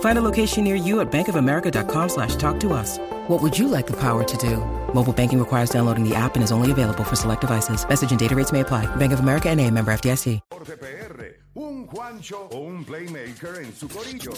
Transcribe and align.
Find 0.00 0.18
a 0.18 0.22
location 0.22 0.64
near 0.64 0.76
you 0.76 1.00
at 1.00 1.10
bankofamerica.com 1.10 2.08
slash 2.08 2.36
talk 2.36 2.58
to 2.60 2.72
us. 2.72 2.98
What 3.28 3.40
would 3.42 3.58
you 3.58 3.68
like 3.68 3.86
the 3.86 3.96
power 3.96 4.24
to 4.24 4.36
do? 4.36 4.56
Mobile 4.92 5.12
banking 5.12 5.38
requires 5.38 5.70
downloading 5.70 6.06
the 6.06 6.14
app 6.14 6.34
and 6.34 6.44
is 6.44 6.52
only 6.52 6.70
available 6.70 7.04
for 7.04 7.16
select 7.16 7.42
devices. 7.42 7.86
Message 7.88 8.10
and 8.10 8.18
data 8.18 8.34
rates 8.34 8.52
may 8.52 8.60
apply. 8.60 8.86
Bank 8.96 9.12
of 9.12 9.20
America 9.20 9.48
and 9.48 9.60
a 9.60 9.70
member 9.70 9.92
FDIC. 9.92 10.40
Jorge 10.50 10.76
PR, 10.76 11.36
un 11.54 11.86
Juancho 11.86 12.48
o 12.50 12.58
un 12.58 12.84
playmaker 12.84 13.62
en 13.62 13.72
su 13.72 13.88
corillo. 13.88 14.32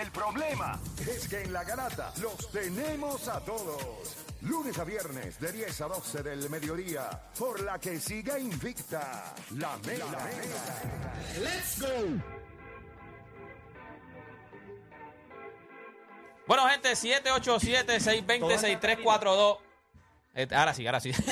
El 0.00 0.10
problema 0.10 0.78
es 1.00 1.28
que 1.28 1.42
en 1.42 1.52
la 1.52 1.62
garata 1.62 2.12
los 2.22 2.50
tenemos 2.50 3.28
a 3.28 3.40
todos. 3.40 4.16
Lunes 4.42 4.78
a 4.78 4.84
viernes 4.84 5.38
de 5.40 5.52
10 5.52 5.80
a 5.80 5.88
12 5.88 6.22
del 6.22 6.48
mediodía, 6.48 7.10
por 7.38 7.60
la 7.62 7.78
que 7.78 7.98
siga 8.00 8.38
invicta 8.38 9.34
la 9.56 9.76
mega. 9.84 10.06
Let's 11.40 11.80
go. 11.80 12.37
Bueno, 16.48 16.66
gente, 16.68 16.90
787-620-6342. 16.92 19.58
Eh, 20.34 20.48
Ahora 20.52 20.72
sí, 20.72 20.86
ahora 20.86 20.98
sí. 20.98 21.12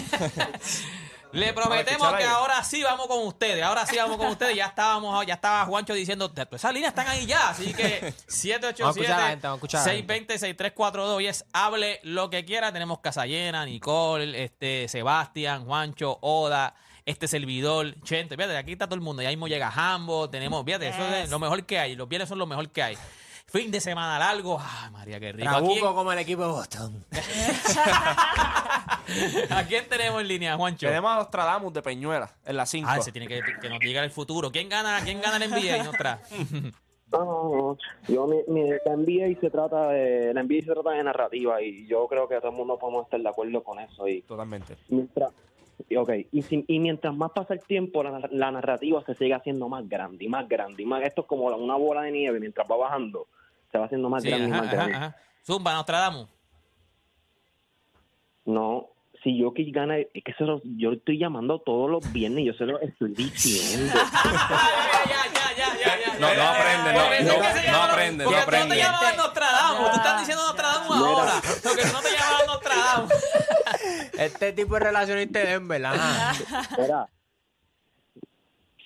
Le 1.32 1.54
prometemos 1.54 2.12
que 2.14 2.24
ahora 2.24 2.62
sí 2.62 2.82
vamos 2.82 3.06
con 3.08 3.26
ustedes. 3.26 3.62
Ahora 3.62 3.86
sí 3.86 3.96
vamos 3.96 4.18
con 4.18 4.26
ustedes. 4.28 4.54
Ya 4.54 4.66
estábamos, 4.66 5.26
ya 5.26 5.34
estaba 5.34 5.64
Juancho 5.64 5.94
diciendo, 5.94 6.32
esas 6.52 6.72
líneas 6.72 6.90
están 6.90 7.08
ahí 7.08 7.26
ya. 7.26 7.48
Así 7.48 7.74
que 7.74 8.14
787-620-6342. 8.28 11.22
Y 11.22 11.26
es 11.26 11.44
hable 11.52 11.98
lo 12.02 12.30
que 12.30 12.44
quiera. 12.44 12.72
Tenemos 12.72 13.00
Casa 13.00 13.26
Llena, 13.26 13.64
Nicole, 13.64 14.44
este, 14.44 14.86
Sebastián, 14.86 15.64
Juancho, 15.64 16.18
Oda 16.20 16.76
este 17.06 17.26
servidor, 17.28 17.94
Chente, 18.02 18.36
fíjate, 18.36 18.56
aquí 18.56 18.72
está 18.72 18.86
todo 18.86 18.96
el 18.96 19.00
mundo, 19.00 19.22
ya 19.22 19.28
mismo 19.28 19.46
llega 19.46 19.70
Jambo, 19.70 20.28
tenemos, 20.28 20.64
fíjate, 20.64 20.88
eso 20.88 21.06
es 21.14 21.30
lo 21.30 21.38
mejor 21.38 21.64
que 21.64 21.78
hay, 21.78 21.94
los 21.94 22.08
viernes 22.08 22.28
son 22.28 22.36
lo 22.36 22.46
mejor 22.46 22.68
que 22.70 22.82
hay. 22.82 22.98
Fin 23.48 23.70
de 23.70 23.80
semana 23.80 24.18
largo, 24.18 24.58
ay 24.60 24.90
María, 24.90 25.20
qué 25.20 25.30
rico. 25.32 25.48
¿A 25.48 25.60
quién, 25.60 25.78
Trabuco 25.78 25.94
como 25.94 26.12
el 26.12 26.18
equipo 26.18 26.42
de 26.42 26.48
Boston. 26.48 27.04
¿A 29.50 29.64
quién 29.68 29.88
tenemos 29.88 30.20
en 30.20 30.28
línea, 30.28 30.56
Juancho? 30.56 30.88
Tenemos 30.88 31.12
a 31.12 31.16
Nostradamus 31.16 31.72
de 31.72 31.80
Peñuela 31.82 32.28
en 32.44 32.56
la 32.56 32.66
5. 32.66 32.88
Ah, 32.90 33.00
se 33.00 33.12
tiene 33.12 33.28
que, 33.28 33.40
que 33.60 33.68
nos 33.68 33.78
diga 33.78 34.02
el 34.02 34.10
futuro. 34.10 34.50
¿Quién 34.50 34.68
gana, 34.68 34.98
quién 35.04 35.20
gana 35.20 35.36
el 35.44 35.48
NBA? 35.50 35.84
No 35.84 35.92
tra- 35.92 36.18
No, 37.12 37.24
no, 37.24 37.56
no. 37.56 37.78
Yo, 38.12 38.26
mi, 38.26 38.38
mi, 38.48 38.68
la 38.84 38.96
NBA 38.96 39.40
se 39.40 39.48
trata 39.48 39.90
de, 39.90 40.34
la 40.34 40.42
NBA 40.42 40.62
se 40.64 40.72
trata 40.72 40.90
de 40.90 41.04
narrativa 41.04 41.62
y 41.62 41.86
yo 41.86 42.08
creo 42.08 42.26
que 42.28 42.34
todo 42.38 42.50
el 42.50 42.56
mundo 42.56 42.76
podemos 42.80 43.04
estar 43.04 43.20
de 43.20 43.28
acuerdo 43.28 43.62
con 43.62 43.78
eso. 43.78 44.08
Y 44.08 44.22
Totalmente. 44.22 44.76
mientras, 44.88 45.30
y 45.88 45.94
okay, 45.94 46.26
y, 46.32 46.42
si- 46.42 46.64
y 46.66 46.80
mientras 46.80 47.14
más 47.14 47.30
pasa 47.30 47.54
el 47.54 47.60
tiempo, 47.60 48.02
la, 48.02 48.28
la 48.32 48.50
narrativa 48.50 49.04
se 49.06 49.14
sigue 49.14 49.34
haciendo 49.34 49.68
más 49.68 49.88
grande 49.88 50.24
y 50.24 50.28
más 50.28 50.48
grande 50.48 50.82
y 50.82 50.86
más. 50.86 51.04
Esto 51.04 51.20
es 51.20 51.28
como 51.28 51.44
una 51.46 51.76
bola 51.76 52.02
de 52.02 52.10
nieve, 52.10 52.40
mientras 52.40 52.66
va 52.68 52.76
bajando, 52.76 53.28
se 53.70 53.78
va 53.78 53.84
haciendo 53.86 54.08
más 54.08 54.22
Sí, 54.22 54.28
grande 54.30 54.48
y 54.48 54.50
ajá, 54.52 54.58
más 54.62 54.66
ajá, 54.68 54.76
grande. 54.76 54.94
ajá. 54.96 55.16
Zumba, 55.44 55.72
Nostradamus. 55.74 56.28
No, 58.44 58.88
si 59.22 59.42
Jokic 59.42 59.74
gana, 59.74 59.98
es 59.98 60.08
que 60.24 60.32
se 60.34 60.44
lo- 60.44 60.60
yo 60.64 60.90
lo 60.90 60.96
estoy 60.96 61.18
llamando 61.18 61.58
todos 61.58 61.90
los 61.90 62.12
viernes, 62.12 62.44
yo 62.44 62.52
se 62.54 62.64
lo 62.64 62.80
estoy 62.80 63.12
diciendo. 63.14 63.92
ya, 63.94 65.10
ya, 65.34 65.56
ya, 65.56 65.56
ya, 65.56 65.78
ya, 65.78 65.98
ya. 66.06 66.18
No, 66.20 66.34
no 66.34 66.42
aprende, 66.48 66.92
no, 66.92 66.98
no, 66.98 67.12
es 67.44 67.60
que 67.60 67.70
no 67.70 67.82
aprende, 67.82 68.24
no 68.24 68.30
porque 68.30 68.44
tú 68.44 68.50
no 68.50 68.56
aprende. 68.56 68.74
te 68.76 68.80
llamabas 68.82 69.16
Nostradamus, 69.16 69.90
tú 69.90 69.96
estás 69.96 70.18
diciendo 70.20 70.44
Nostradamus 70.46 70.96
ahora. 70.96 71.32
Porque 71.64 71.82
tú 71.82 71.92
no 71.92 72.00
te 72.00 72.10
llamabas 72.12 72.46
Nostradamus. 72.46 73.12
Este 74.18 74.52
tipo 74.52 74.74
de 74.74 74.80
relacionista 74.80 75.38
de 75.40 75.46
Denver. 75.46 75.80
Mira, 76.78 77.08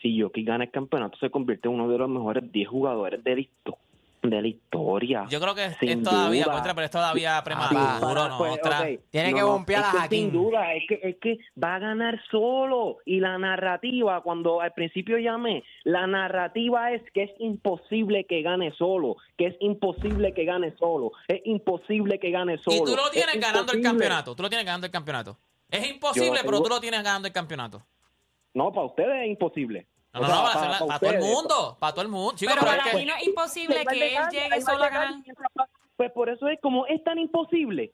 si 0.03 0.21
Jokic 0.21 0.47
gana 0.47 0.65
el 0.65 0.71
campeonato, 0.71 1.17
se 1.19 1.31
convierte 1.31 1.69
en 1.69 1.75
uno 1.75 1.89
de 1.89 1.99
los 1.99 2.09
mejores 2.09 2.51
10 2.51 2.69
jugadores 2.69 3.23
de 3.23 3.37
la, 3.37 3.79
de 4.23 4.43
la 4.43 4.49
historia. 4.49 5.27
Yo 5.31 5.41
creo 5.41 5.55
que 5.55 5.65
es, 5.67 5.77
es 5.81 6.03
todavía, 6.03 6.45
contra, 6.45 6.75
pero 6.75 6.85
es 6.85 6.91
todavía 6.91 7.43
prematuro, 7.43 8.01
Para- 8.01 8.39
pues. 8.39 9.01
Tiene 9.11 9.33
que 9.35 9.43
bombear 9.43 9.95
es 9.95 10.01
a 10.03 10.09
que. 10.09 10.17
Sin 10.17 10.33
duda, 10.33 10.75
es 10.75 10.83
que, 10.89 11.01
es 11.03 11.17
que 11.17 11.39
va 11.63 11.77
a 11.77 11.79
ganar 11.79 12.21
solo. 12.31 12.99
Y 13.07 13.21
la 13.21 13.39
narrativa, 13.39 14.23
cuando 14.23 14.61
al 14.61 14.73
principio 14.73 15.19
llamé, 15.19 15.65
la 15.85 16.07
narrativa 16.07 16.93
es 16.93 17.03
que 17.13 17.25
es 17.25 17.31
imposible 17.39 18.25
que 18.25 18.43
gane 18.43 18.73
solo. 18.73 19.17
Que 19.39 19.47
es 19.47 19.57
imposible 19.61 20.35
que 20.35 20.45
gane 20.45 20.75
solo. 20.79 21.13
Es 21.29 21.41
imposible 21.45 22.19
que 22.19 22.31
gane 22.31 22.59
solo. 22.59 22.77
Y 22.77 22.81
tú 22.81 22.97
lo 22.97 23.07
Es 23.07 23.11
tienes 23.13 23.41
ganando 23.41 23.73
el 23.73 23.83
campeonato. 23.83 24.35
Tú 24.35 24.43
lo 24.43 24.49
tienes 24.49 24.67
ganando 24.67 24.87
el 24.87 24.93
campeonato. 24.93 25.39
Es 25.71 25.89
imposible, 25.89 26.39
Yo- 26.39 26.45
pero 26.45 26.63
tú 26.63 26.69
lo 26.69 26.81
tienes 26.81 27.03
ganando 27.03 27.29
el 27.29 27.33
campeonato. 27.35 27.83
No, 28.53 28.73
para 28.73 28.87
ustedes 28.87 29.23
es 29.23 29.29
imposible. 29.29 29.87
No, 30.13 30.21
no, 30.21 30.27
no, 30.29 30.43
para, 30.43 30.53
para- 30.55 30.79
para 30.79 30.87
para 30.87 30.99
todo 30.99 31.11
el 31.11 31.21
mundo. 31.21 31.77
Para 31.79 31.93
todo 31.93 32.03
el 32.03 32.09
mundo. 32.09 32.33
Chico, 32.37 32.53
Pero 32.55 32.67
para 32.67 32.93
mí 32.95 33.05
no 33.05 33.15
es 33.17 33.27
imposible 33.27 33.85
va 33.85 33.91
que 33.93 34.17
él 34.17 34.23
llegue 34.33 34.61
solo 34.63 34.85
a 34.85 34.89
ganar. 34.89 35.15
Pues 35.97 36.11
por 36.13 36.29
eso 36.31 36.49
es 36.49 36.59
como 36.61 36.87
es 36.87 37.03
tan 37.05 37.19
imposible. 37.19 37.93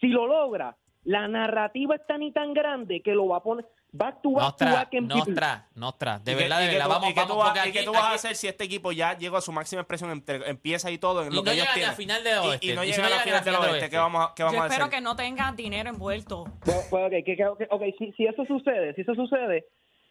Si 0.00 0.06
lo 0.06 0.26
logra, 0.26 0.76
la 1.04 1.26
narrativa 1.28 1.96
es 1.96 2.06
tan 2.06 2.22
y 2.22 2.32
tan 2.32 2.54
grande 2.54 3.02
que 3.02 3.12
lo 3.12 3.26
va 3.28 3.38
a 3.38 3.42
poner 3.42 3.66
back 3.90 4.20
to 4.22 4.30
back 4.32 4.56
to 4.56 4.64
Nostra, 4.64 4.72
back 4.72 4.88
en 4.94 5.08
Nostra, 5.08 5.66
Nostra. 5.74 6.18
De 6.20 6.32
¿Y 6.32 6.34
qué- 6.36 6.42
verdad, 6.42 6.60
de 6.60 6.66
qué 6.68 6.72
verdad. 6.74 6.84
tú- 6.86 6.92
Vamos, 6.92 7.10
y 7.10 7.14
qué 7.14 7.20
tú 7.26 7.36
vas- 7.36 7.48
porque 7.52 7.68
¿Y 7.68 7.72
qué 7.72 7.78
aquí- 7.80 7.86
tú 7.86 7.92
vas 7.92 8.02
a 8.04 8.12
hacer 8.12 8.36
si 8.36 8.46
este 8.48 8.64
equipo 8.64 8.92
ya 8.92 9.16
llegó 9.18 9.36
a 9.36 9.40
su 9.40 9.50
máxima 9.50 9.82
expresión, 9.82 10.10
entre- 10.10 10.48
empieza 10.48 10.90
y 10.90 10.98
todo 10.98 11.22
en 11.22 11.28
Y 11.32 11.36
lo 11.36 11.36
no 11.42 11.44
que 11.44 11.52
ellos 11.52 11.66
tienen? 11.74 11.94
final 11.96 12.22
oeste. 12.26 12.66
Y, 12.66 12.70
y 12.70 12.74
no 12.76 12.84
Y 12.84 12.92
si 12.92 12.92
llega 13.00 13.06
a 13.08 13.10
la 13.10 13.18
final 13.20 13.44
del 13.44 13.54
oeste, 13.56 13.70
oeste. 13.72 13.90
¿qué 13.90 13.96
vamos 13.98 14.24
a, 14.30 14.34
qué 14.34 14.42
Yo 14.42 14.46
vamos 14.46 14.60
a 14.62 14.66
espero 14.66 14.84
hacer? 14.84 14.94
que 14.96 15.00
no 15.02 15.16
tenga 15.16 15.52
dinero 15.52 15.90
envuelto. 15.90 16.44
Pues, 16.64 16.86
pues, 16.90 17.04
ok, 17.06 17.10
que- 17.24 17.36
que- 17.36 17.46
ok, 17.46 17.62
ok, 17.70 17.82
si, 17.98 18.12
si 18.12 18.26
eso 18.26 18.44
sucede, 18.46 18.94
si 18.94 19.00
eso 19.00 19.14
sucede, 19.14 19.66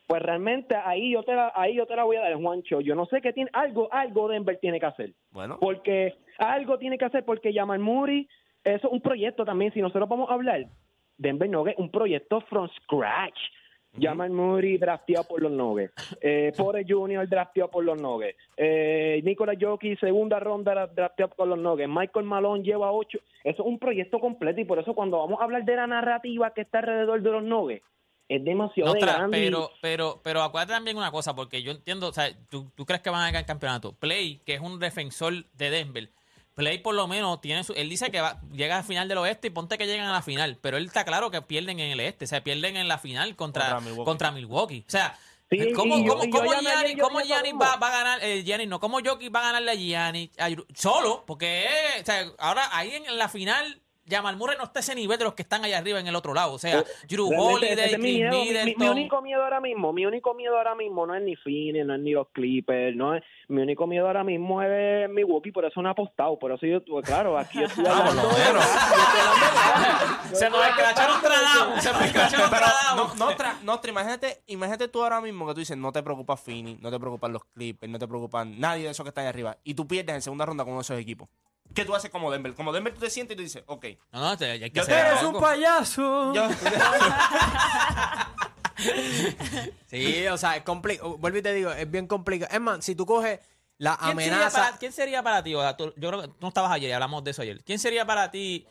pues 0.07 0.21
realmente 0.21 0.75
ahí 0.75 1.11
yo 1.11 1.21
te 1.23 1.35
la, 1.35 1.51
ahí 1.55 1.75
yo 1.75 1.85
te 1.85 1.95
la 1.95 2.03
voy 2.05 2.15
a 2.15 2.21
dar, 2.21 2.33
Juancho. 2.35 2.79
Yo 2.81 2.95
no 2.95 3.05
sé 3.07 3.21
qué 3.21 3.33
tiene, 3.33 3.49
algo, 3.53 3.89
algo 3.91 4.27
Denver 4.29 4.57
tiene 4.59 4.79
que 4.79 4.85
hacer. 4.85 5.11
Bueno, 5.31 5.57
Porque 5.59 6.15
algo 6.37 6.77
tiene 6.79 6.97
que 6.97 7.05
hacer, 7.05 7.25
porque 7.25 7.53
Jamal 7.53 7.79
Murray, 7.79 8.27
eso 8.63 8.87
es 8.87 8.93
un 8.93 9.01
proyecto 9.01 9.43
también, 9.45 9.71
si 9.73 9.81
nosotros 9.81 10.07
vamos 10.09 10.29
a 10.29 10.33
hablar, 10.33 10.65
Denver 11.17 11.49
Nuggets, 11.49 11.77
un 11.79 11.91
proyecto 11.91 12.41
from 12.41 12.67
scratch. 12.83 13.37
Jamal 13.99 14.29
Murray 14.29 14.77
drafteado 14.77 15.25
por 15.27 15.41
los 15.41 15.51
Nuggets. 15.51 16.17
Eh, 16.21 16.51
Porter 16.57 16.85
Jr. 16.87 17.27
drafteado 17.27 17.71
por 17.71 17.83
los 17.83 17.99
Nuggets. 17.99 18.37
Eh, 18.55 19.21
Nikola 19.23 19.53
Jokic, 19.59 19.99
segunda 19.99 20.39
ronda 20.39 20.73
dra- 20.73 20.93
drafteado 20.93 21.33
por 21.33 21.47
los 21.47 21.57
Nuggets. 21.57 21.89
Michael 21.89 22.25
Malone 22.27 22.63
lleva 22.63 22.91
ocho. 22.91 23.17
Eso 23.43 23.63
es 23.63 23.67
un 23.67 23.79
proyecto 23.79 24.19
completo 24.19 24.61
y 24.61 24.65
por 24.65 24.77
eso 24.77 24.93
cuando 24.93 25.17
vamos 25.17 25.41
a 25.41 25.45
hablar 25.45 25.65
de 25.65 25.75
la 25.75 25.87
narrativa 25.87 26.51
que 26.53 26.61
está 26.61 26.79
alrededor 26.79 27.21
de 27.23 27.31
los 27.31 27.43
Nuggets, 27.43 27.83
es 28.29 28.43
demasiado 28.43 28.93
grande. 28.93 29.37
pero, 29.37 29.71
pero, 29.81 30.19
pero 30.23 30.43
acuérdate 30.43 30.73
también 30.73 30.97
una 30.97 31.11
cosa, 31.11 31.35
porque 31.35 31.61
yo 31.63 31.71
entiendo, 31.71 32.07
o 32.09 32.13
sea, 32.13 32.29
tú, 32.49 32.69
tú 32.75 32.85
crees 32.85 33.01
que 33.01 33.09
van 33.09 33.21
a 33.21 33.25
ganar 33.27 33.41
el 33.41 33.45
campeonato. 33.45 33.93
Play, 33.93 34.41
que 34.45 34.53
es 34.55 34.61
un 34.61 34.79
defensor 34.79 35.45
de 35.53 35.69
Denver, 35.69 36.09
Play 36.55 36.79
por 36.79 36.95
lo 36.95 37.07
menos 37.07 37.39
tiene 37.39 37.63
su, 37.63 37.73
él 37.73 37.87
dice 37.87 38.09
que 38.09 38.19
va, 38.19 38.41
llega 38.51 38.77
al 38.77 38.83
final 38.83 39.07
del 39.07 39.19
oeste 39.19 39.47
y 39.47 39.51
ponte 39.51 39.77
que 39.77 39.85
llegan 39.85 40.07
a 40.07 40.11
la 40.13 40.21
final, 40.23 40.57
pero 40.59 40.77
él 40.77 40.85
está 40.87 41.05
claro 41.05 41.29
que 41.29 41.41
pierden 41.43 41.79
en 41.79 41.91
el 41.91 41.99
este, 41.99 42.25
o 42.25 42.27
sea, 42.27 42.43
pierden 42.43 42.77
en 42.77 42.87
la 42.87 42.97
final 42.97 43.35
contra, 43.35 43.65
Contra 43.69 43.81
Milwaukee. 43.81 44.05
contra 44.05 44.31
Milwaukee. 44.31 44.83
O 44.87 44.91
sea, 44.91 45.17
Sí, 45.49 45.71
¿cómo, 45.71 45.97
yo- 45.99 46.07
cómo, 46.17 46.25
yo 46.25 46.31
cómo 46.31 46.45
yo 46.53 46.99
cómo 46.99 47.19
mismo. 47.43 47.59
va, 47.61 47.77
va 47.77 47.87
a 47.87 47.91
ganar, 47.91 48.19
eh, 48.21 48.43
Giannis 48.43 48.67
no, 48.67 48.81
cómo 48.81 48.97
Jokic 49.01 49.33
va 49.33 49.39
a 49.39 49.53
ganarle 49.53 49.95
a 49.95 50.49
Uru- 50.49 50.65
solo? 50.75 51.23
Porque, 51.25 51.63
eh, 51.63 52.01
o 52.01 52.05
sea, 52.05 52.25
ahora 52.37 52.63
ahí 52.75 52.93
en 52.95 53.17
la 53.17 53.29
final 53.29 53.79
Jamal 54.09 54.37
Murray 54.37 54.57
no 54.57 54.63
está 54.63 54.79
a 54.79 54.81
ese 54.81 54.95
nivel 54.95 55.17
de 55.17 55.25
los 55.25 55.33
que 55.33 55.41
están 55.43 55.63
allá 55.63 55.77
arriba 55.79 55.99
en 55.99 56.07
el 56.07 56.15
otro 56.15 56.33
lado. 56.33 56.53
O 56.53 56.59
sea, 56.59 56.83
Drew 57.09 57.29
Realmente, 57.29 57.73
ese 57.73 57.73
Holiday, 57.73 57.93
es 57.93 57.99
mi, 57.99 58.03
Chris 58.03 58.31
miedo. 58.31 58.65
Mi- 58.65 58.75
mi, 58.75 58.89
único 58.89 59.21
miedo 59.21 59.43
ahora 59.43 59.59
mismo, 59.59 59.93
mi 59.93 60.05
único 60.05 60.33
miedo 60.33 60.57
ahora 60.57 60.75
mismo 60.75 61.05
no 61.05 61.15
es 61.15 61.21
ni 61.23 61.35
Phoenix, 61.35 61.85
no 61.85 61.95
es 61.95 62.01
ni 62.01 62.11
los 62.11 62.27
Clippers, 62.29 62.95
no 62.95 63.15
es, 63.15 63.23
mi 63.47 63.61
único 63.61 63.87
miedo 63.87 64.07
ahora 64.07 64.23
mismo 64.23 64.61
es 64.61 65.09
Milwaukee, 65.09 65.51
por 65.51 65.65
eso 65.65 65.81
no 65.81 65.89
he 65.89 65.91
apostado, 65.91 66.37
por 66.39 66.51
eso 66.51 66.65
yo, 66.65 66.83
pues, 66.85 67.05
claro, 67.05 67.37
aquí 67.37 67.63
estoy 67.63 67.85
Ah, 67.87 68.07
hablando. 68.07 68.29
Se 70.33 70.49
nos 70.49 70.65
escracharon 70.67 71.21
Tradam. 71.21 71.81
Se 71.81 71.91
nos 71.91 72.01
escracharon 72.01 72.49
Tradam. 72.49 72.97
no, 72.97 73.15
Nostra, 73.15 73.55
Nostra, 73.63 73.91
imagínate, 73.91 74.41
imagínate 74.47 74.87
tú 74.87 75.03
ahora 75.03 75.21
mismo 75.21 75.47
que 75.47 75.53
tú 75.53 75.59
dices, 75.59 75.77
no 75.77 75.91
te 75.91 76.03
preocupa 76.03 76.37
Fini, 76.37 76.77
no 76.81 76.91
te 76.91 76.99
preocupan 76.99 77.33
los 77.33 77.43
Clippers, 77.45 77.91
no 77.91 77.99
te 77.99 78.07
preocupan 78.07 78.59
nadie 78.59 78.85
de 78.85 78.91
esos 78.91 79.03
que 79.03 79.09
están 79.09 79.23
ahí 79.23 79.29
arriba. 79.29 79.57
Y 79.63 79.73
tú 79.73 79.87
pierdes 79.87 80.15
en 80.15 80.21
segunda 80.21 80.45
ronda 80.45 80.63
con 80.63 80.73
uno 80.73 80.81
de 80.81 80.83
esos 80.83 80.99
equipos. 80.99 81.27
¿Qué 81.73 81.85
tú 81.85 81.93
haces 81.95 82.09
como 82.09 82.31
Denver? 82.31 82.53
Como 82.55 82.71
Denver 82.73 82.93
tú 82.93 82.99
te 83.01 83.09
sientes 83.09 83.35
y 83.35 83.37
tú 83.37 83.43
dices, 83.43 83.63
ok. 83.67 83.85
No, 84.11 84.21
no, 84.21 84.37
te- 84.37 84.49
hay 84.51 84.59
que 84.59 84.69
Yo 84.71 84.81
hacer 84.81 84.95
te- 84.95 85.01
¡Eres 85.01 85.19
algo. 85.19 85.37
un 85.37 85.43
payaso! 85.43 86.33
Yo, 86.33 86.47
Sí, 89.87 90.27
o 90.27 90.37
sea, 90.37 90.55
es 90.57 90.63
complicado. 90.63 91.17
Vuelvo 91.17 91.37
y 91.37 91.41
te 91.41 91.53
digo, 91.53 91.71
es 91.71 91.89
bien 91.89 92.07
complicado. 92.07 92.53
Es 92.53 92.61
más, 92.61 92.83
si 92.85 92.95
tú 92.95 93.05
coges 93.05 93.39
la 93.77 93.95
¿Quién 93.97 94.17
sería, 94.17 94.33
amenaza. 94.35 94.59
para, 94.65 94.77
quién 94.77 94.91
sería 94.91 95.23
para 95.23 95.43
ti? 95.43 95.53
Tú- 95.77 95.93
yo 95.97 96.09
creo 96.09 96.21
que 96.21 96.27
tú 96.27 96.35
no 96.41 96.47
estabas 96.49 96.71
ayer 96.71 96.89
y 96.89 96.93
hablamos 96.93 97.23
de 97.23 97.31
eso 97.31 97.41
ayer. 97.41 97.63
¿Quién 97.63 97.79
sería 97.79 98.05
para 98.05 98.29
ti 98.31 98.67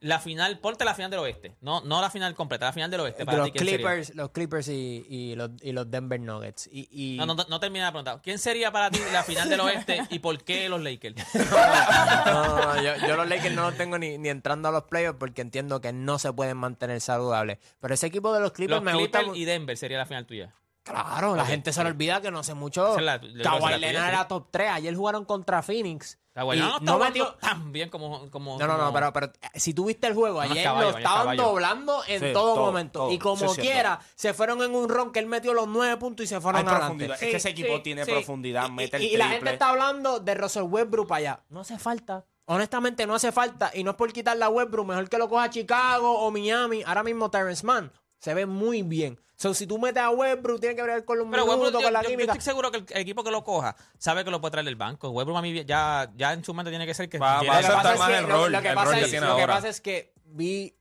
la 0.00 0.18
final? 0.20 0.58
Ponte 0.58 0.84
la 0.84 0.94
final 0.94 1.10
del 1.10 1.20
oeste. 1.20 1.56
No, 1.62 1.80
no 1.80 2.00
la 2.00 2.10
final 2.10 2.34
completa, 2.34 2.66
la 2.66 2.72
final 2.72 2.90
del 2.90 3.00
oeste. 3.00 3.24
Para 3.24 3.38
los 3.38 3.46
ti, 3.46 3.52
¿quién 3.52 3.64
sería? 3.68 3.76
Clippers, 3.86 4.14
los 4.14 4.30
Clippers 4.30 4.68
y, 4.68 5.06
y 5.08 5.34
los, 5.34 5.50
y 5.62 5.72
los 5.72 5.90
Denver 5.90 6.20
Nuggets. 6.20 6.68
Y, 6.70 6.88
y- 6.90 7.16
No, 7.18 7.26
no, 7.26 7.34
no 7.48 7.60
termina 7.60 7.86
de 7.86 7.92
preguntar. 7.92 8.20
¿Quién 8.22 8.38
sería 8.38 8.70
para 8.70 8.90
ti 8.90 9.00
la 9.12 9.22
final 9.22 9.48
del 9.48 9.60
oeste 9.60 10.02
y 10.10 10.18
por 10.18 10.42
qué 10.44 10.68
los 10.68 10.82
Lakers? 10.82 11.16
No, 11.34 11.44
no, 12.26 12.74
no, 12.74 12.82
yo, 12.82 13.06
yo 13.06 13.16
los 13.16 13.28
Lakers 13.28 13.54
no 13.54 13.62
los 13.70 13.76
tengo 13.76 13.98
ni, 13.98 14.18
ni 14.18 14.28
entrando 14.28 14.68
a 14.68 14.72
los 14.72 14.84
playoffs 14.84 15.18
porque 15.18 15.40
entiendo 15.42 15.80
que 15.80 15.92
no 15.92 16.18
se 16.18 16.32
pueden 16.32 16.56
mantener 16.56 17.00
saludables. 17.00 17.58
Pero 17.80 17.94
ese 17.94 18.06
equipo 18.06 18.32
de 18.34 18.40
los 18.40 18.52
Clippers 18.52 18.76
Los 18.76 18.84
me 18.84 18.94
gusta. 18.94 19.18
Clippers 19.20 19.38
y 19.38 19.44
Denver 19.44 19.76
sería 19.76 19.98
la 19.98 20.06
final 20.06 20.26
tuya. 20.26 20.52
Claro, 20.82 21.34
la 21.34 21.44
gente 21.44 21.72
se 21.72 21.82
le 21.82 21.90
olvida 21.90 22.20
que 22.20 22.30
no 22.30 22.38
hace 22.38 22.54
mucho. 22.54 22.98
La- 23.00 23.18
Kawhi 23.20 23.70
la 23.72 23.78
Leonard 23.78 24.08
era 24.08 24.28
top 24.28 24.48
3. 24.52 24.70
Ayer 24.70 24.94
jugaron 24.94 25.24
contra 25.24 25.60
Phoenix. 25.62 26.18
Y 26.36 26.56
Leonard 26.58 26.82
no, 26.82 26.98
no 26.98 27.04
está 27.04 27.06
metió. 27.08 27.34
tan 27.40 27.72
bien 27.72 27.88
como... 27.88 28.30
como 28.30 28.58
No, 28.58 28.66
no, 28.66 28.76
no, 28.76 28.92
pero, 28.92 29.12
pero 29.12 29.26
eh, 29.40 29.58
si 29.58 29.72
tú 29.72 29.86
viste 29.86 30.06
el 30.06 30.14
juego, 30.14 30.40
ayer 30.40 30.64
caballo, 30.64 30.84
lo 30.84 30.90
es 30.90 30.96
estaban 30.98 31.20
caballo. 31.20 31.42
doblando 31.44 32.02
en 32.06 32.20
Sí, 32.20 32.32
todo, 32.32 32.54
todo, 32.54 32.66
momento. 32.66 32.98
todo. 33.00 33.10
Y 33.12 33.18
como 33.18 33.54
quiera, 33.54 34.00
se 34.14 34.34
fueron 34.34 34.62
en 34.62 34.74
un 34.74 34.88
ron 34.88 35.12
que 35.12 35.18
él 35.20 35.26
metió 35.26 35.54
los 35.54 35.66
nueve 35.66 35.96
puntos 35.96 36.24
y 36.24 36.26
se 36.26 36.34
hay 36.36 36.40
fueron 36.40 36.60
adelante. 36.60 36.80
profundidad. 36.84 37.14
Es 37.14 37.20
Sí, 37.20 37.30
que 37.30 37.36
ese 37.36 37.48
equipo 37.50 37.76
sí, 37.76 37.82
tiene 37.82 38.04
sí. 38.04 38.10
profundidad, 38.12 38.68
mete 38.68 38.96
el 38.98 39.02
Y, 39.04 39.06
y 39.14 39.16
la 39.16 39.28
gente 39.28 39.50
está 39.52 39.70
hablando 39.70 40.20
de 40.20 40.34
Russell 40.34 40.64
Westbrook 40.64 41.08
para 41.08 41.18
allá. 41.18 41.40
No 41.48 41.60
hace 41.60 41.78
falta. 41.78 42.24
Honestamente, 42.48 43.06
no 43.06 43.14
hace 43.14 43.32
falta. 43.32 43.70
Y 43.74 43.82
no 43.82 43.90
es 43.92 43.96
por 43.96 44.12
quitarle 44.12 44.44
a 44.44 44.48
Westbrook. 44.48 44.86
Mejor 44.86 45.08
que 45.08 45.18
lo 45.18 45.28
coja 45.28 45.50
Chicago 45.50 46.20
o 46.20 46.30
Miami. 46.30 46.82
Ahora 46.86 47.02
mismo 47.02 47.28
Terrence 47.30 47.64
Mann 47.66 47.90
se 48.18 48.34
ve 48.34 48.46
muy 48.46 48.82
bien. 48.82 49.18
So, 49.38 49.52
si 49.52 49.66
tú 49.66 49.78
metes 49.78 50.02
a 50.02 50.08
Westbrook, 50.10 50.60
tiene 50.60 50.74
que 50.76 50.82
ver 50.82 51.04
con 51.04 51.18
los 51.18 51.26
Pero 51.30 51.42
minutos, 51.44 51.60
Westbrook, 51.64 51.82
yo, 51.82 51.86
con 51.86 51.92
la 51.92 52.00
yo- 52.02 52.04
yo 52.04 52.10
química. 52.10 52.32
estoy 52.32 52.44
seguro 52.44 52.70
que 52.70 52.78
el 52.94 53.00
equipo 53.02 53.22
que 53.22 53.30
lo 53.30 53.44
coja 53.44 53.76
sabe 53.98 54.24
que 54.24 54.30
lo 54.30 54.40
puede 54.40 54.52
traer 54.52 54.64
del 54.64 54.76
banco. 54.76 55.10
Westbrook 55.10 55.38
a 55.38 55.42
mí 55.42 55.64
ya, 55.64 56.10
ya 56.16 56.32
en 56.32 56.42
su 56.42 56.54
mente 56.54 56.70
tiene 56.70 56.86
que 56.86 56.94
ser 56.94 57.08
que... 57.08 57.18
Va- 57.18 57.42
va 57.42 57.56
a 57.56 57.58
a 57.58 57.60
la 57.60 57.60
Lo 57.60 57.60
que 57.60 57.66
aceptar 57.66 57.98
más 57.98 58.10
el 58.10 58.26
rol, 58.28 58.52
lo 58.52 58.62
que 58.62 59.46
pasa 59.46 59.68
es 59.68 59.80
que 59.80 60.14
vi, 60.24 60.74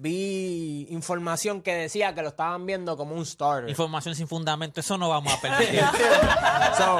vi 0.00 0.86
información 0.90 1.62
que 1.62 1.74
decía 1.74 2.14
que 2.14 2.22
lo 2.22 2.28
estaban 2.28 2.66
viendo 2.66 2.96
como 2.96 3.14
un 3.14 3.26
starter. 3.26 3.68
Información 3.68 4.14
sin 4.14 4.26
fundamento, 4.26 4.80
eso 4.80 4.96
no 4.96 5.08
vamos 5.08 5.32
a 5.32 5.40
perder. 5.40 5.84
So, 6.76 6.98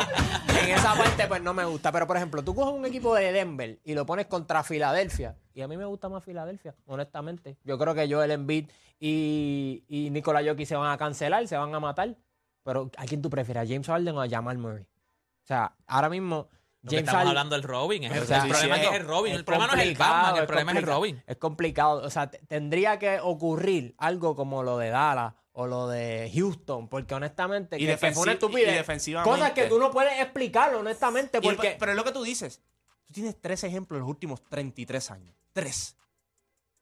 en 0.62 0.70
esa 0.70 0.94
parte 0.94 1.26
pues 1.26 1.43
no 1.43 1.55
me 1.55 1.64
gusta. 1.64 1.93
Pero 1.93 2.06
por 2.06 2.17
ejemplo, 2.17 2.43
tú 2.43 2.55
coges 2.55 2.75
un 2.75 2.85
equipo 2.85 3.14
de 3.14 3.32
Denver 3.32 3.79
y 3.85 3.94
lo 3.94 4.05
pones 4.05 4.26
contra 4.26 4.62
Filadelfia. 4.62 5.37
Y 5.55 5.62
a 5.62 5.69
mí 5.69 5.76
me 5.76 5.85
gusta 5.85 6.08
más 6.08 6.25
Filadelfia, 6.25 6.75
honestamente. 6.87 7.56
Yo 7.64 7.79
creo 7.79 7.94
que 7.94 8.12
Joel 8.12 8.31
Embiid 8.32 8.69
y, 8.99 9.85
y 9.88 10.11
Nikola 10.11 10.43
Jokic 10.44 10.67
se 10.67 10.76
van 10.76 10.93
a 10.93 10.99
cancelar, 10.99 11.47
se 11.49 11.56
van 11.56 11.75
a 11.75 11.81
matar. 11.81 12.17
Pero 12.62 12.91
¿a 12.97 13.05
quién 13.06 13.23
tú 13.23 13.31
prefieres? 13.31 13.62
¿A 13.62 13.67
James 13.67 13.87
Harden 13.87 14.17
o 14.17 14.20
a 14.20 14.29
Jamal 14.29 14.58
Murray? 14.58 14.82
O 14.82 15.47
sea, 15.47 15.75
ahora 15.87 16.08
mismo 16.08 16.49
Lo 16.82 16.91
que 16.91 16.97
James 16.97 17.09
estamos 17.09 17.29
hablando 17.29 17.55
del 17.56 17.62
Robin. 17.62 18.05
Es 18.05 18.12
el, 18.12 18.23
O 18.23 18.27
sea, 18.27 18.43
el 18.44 18.49
problema 18.50 18.75
sí, 18.77 18.81
es 18.82 18.88
que 18.88 18.94
es 18.97 19.00
el 19.03 19.06
Robin. 19.06 19.35
el 19.35 19.44
problema 19.44 19.67
no 19.67 19.75
es 19.81 19.88
el 19.88 19.97
Batman, 19.97 20.37
el 20.41 20.47
problema 20.47 20.73
es 20.73 20.79
el. 20.79 20.85
Robin. 20.87 21.23
Es 21.27 21.37
complicado. 21.37 22.03
O 22.03 22.11
sea, 22.11 22.31
te- 22.31 22.38
tendría 22.47 22.99
que 22.99 23.21
ocurrir 23.21 23.94
algo 23.99 24.35
como 24.35 24.62
lo 24.62 24.79
de 24.79 24.88
Dallas 24.88 25.35
o 25.53 25.67
lo 25.67 25.88
de 25.88 26.31
Houston, 26.35 26.88
porque 26.88 27.15
honestamente 27.15 27.77
Y 27.77 27.81
que, 27.81 27.87
que 27.87 27.97
fue 27.99 28.09
una 28.23 28.32
defensi- 28.32 28.35
estupidez. 28.35 28.73
y 28.73 28.77
defensivamente. 28.77 29.31
Cosas 29.38 29.53
que 29.53 29.65
tú 29.67 29.79
no 29.79 29.91
puedes 29.91 30.19
explicar, 30.21 30.75
honestamente, 30.75 31.37
el- 31.38 31.43
porque 31.44 31.77
pero 31.79 31.93
es 31.93 31.97
lo 31.97 32.05
que 32.05 32.12
tú 32.12 32.23
dices. 32.23 32.62
Tú 33.06 33.12
tienes 33.15 33.38
tres 33.41 33.62
ejemplos 33.65 33.99
en 33.99 34.03
los 34.03 34.09
últimos 34.11 34.43
33 34.49 35.11
años. 35.11 35.35
Tres. 35.53 35.97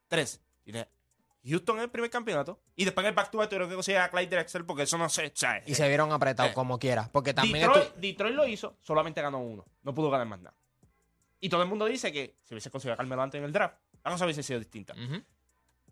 Tres. 0.07 0.41
Tienes 0.63 0.87
Houston 1.49 1.77
en 1.77 1.83
el 1.85 1.91
primer 1.91 2.11
campeonato. 2.11 2.61
Y 2.77 2.85
después 2.85 3.05
en 3.05 3.09
el 3.09 3.15
back 3.15 3.31
to 3.31 3.39
back 3.39 3.49
creo 3.49 3.69
que 3.69 3.75
consigue 3.75 3.99
a 3.99 4.11
Clyde 4.11 4.29
Drexler 4.29 4.65
porque 4.67 4.83
eso 4.85 4.99
no 4.99 5.09
sé. 5.09 5.27
o 5.27 5.31
sea, 5.35 5.63
y 5.67 5.75
se 5.75 5.87
vieron 5.89 6.13
apretados 6.13 6.51
Eh, 6.53 6.55
como 6.55 6.79
quiera, 6.79 7.09
porque 7.13 7.33
también 7.35 7.67
Detroit, 7.67 7.95
Detroit 7.97 8.35
lo 8.35 8.47
hizo, 8.47 8.77
solamente 8.81 9.21
ganó 9.23 9.39
uno. 9.39 9.65
No 9.83 9.95
pudo 9.95 10.11
ganar 10.11 10.27
más 10.27 10.41
nada. 10.41 10.55
Y 11.41 11.49
todo 11.49 11.63
el 11.63 11.69
mundo 11.69 11.85
dice 11.87 12.13
que 12.13 12.37
si 12.43 12.55
hubiese 12.55 12.71
conseguido 12.71 12.95
a 12.95 12.97
Carmelo 12.97 13.23
antes 13.23 13.39
en 13.39 13.45
el 13.45 13.53
draft, 13.53 13.77
la 14.05 14.11
cosa 14.11 14.25
hubiese 14.25 14.43
sido 14.43 14.59
distinta. 14.59 14.95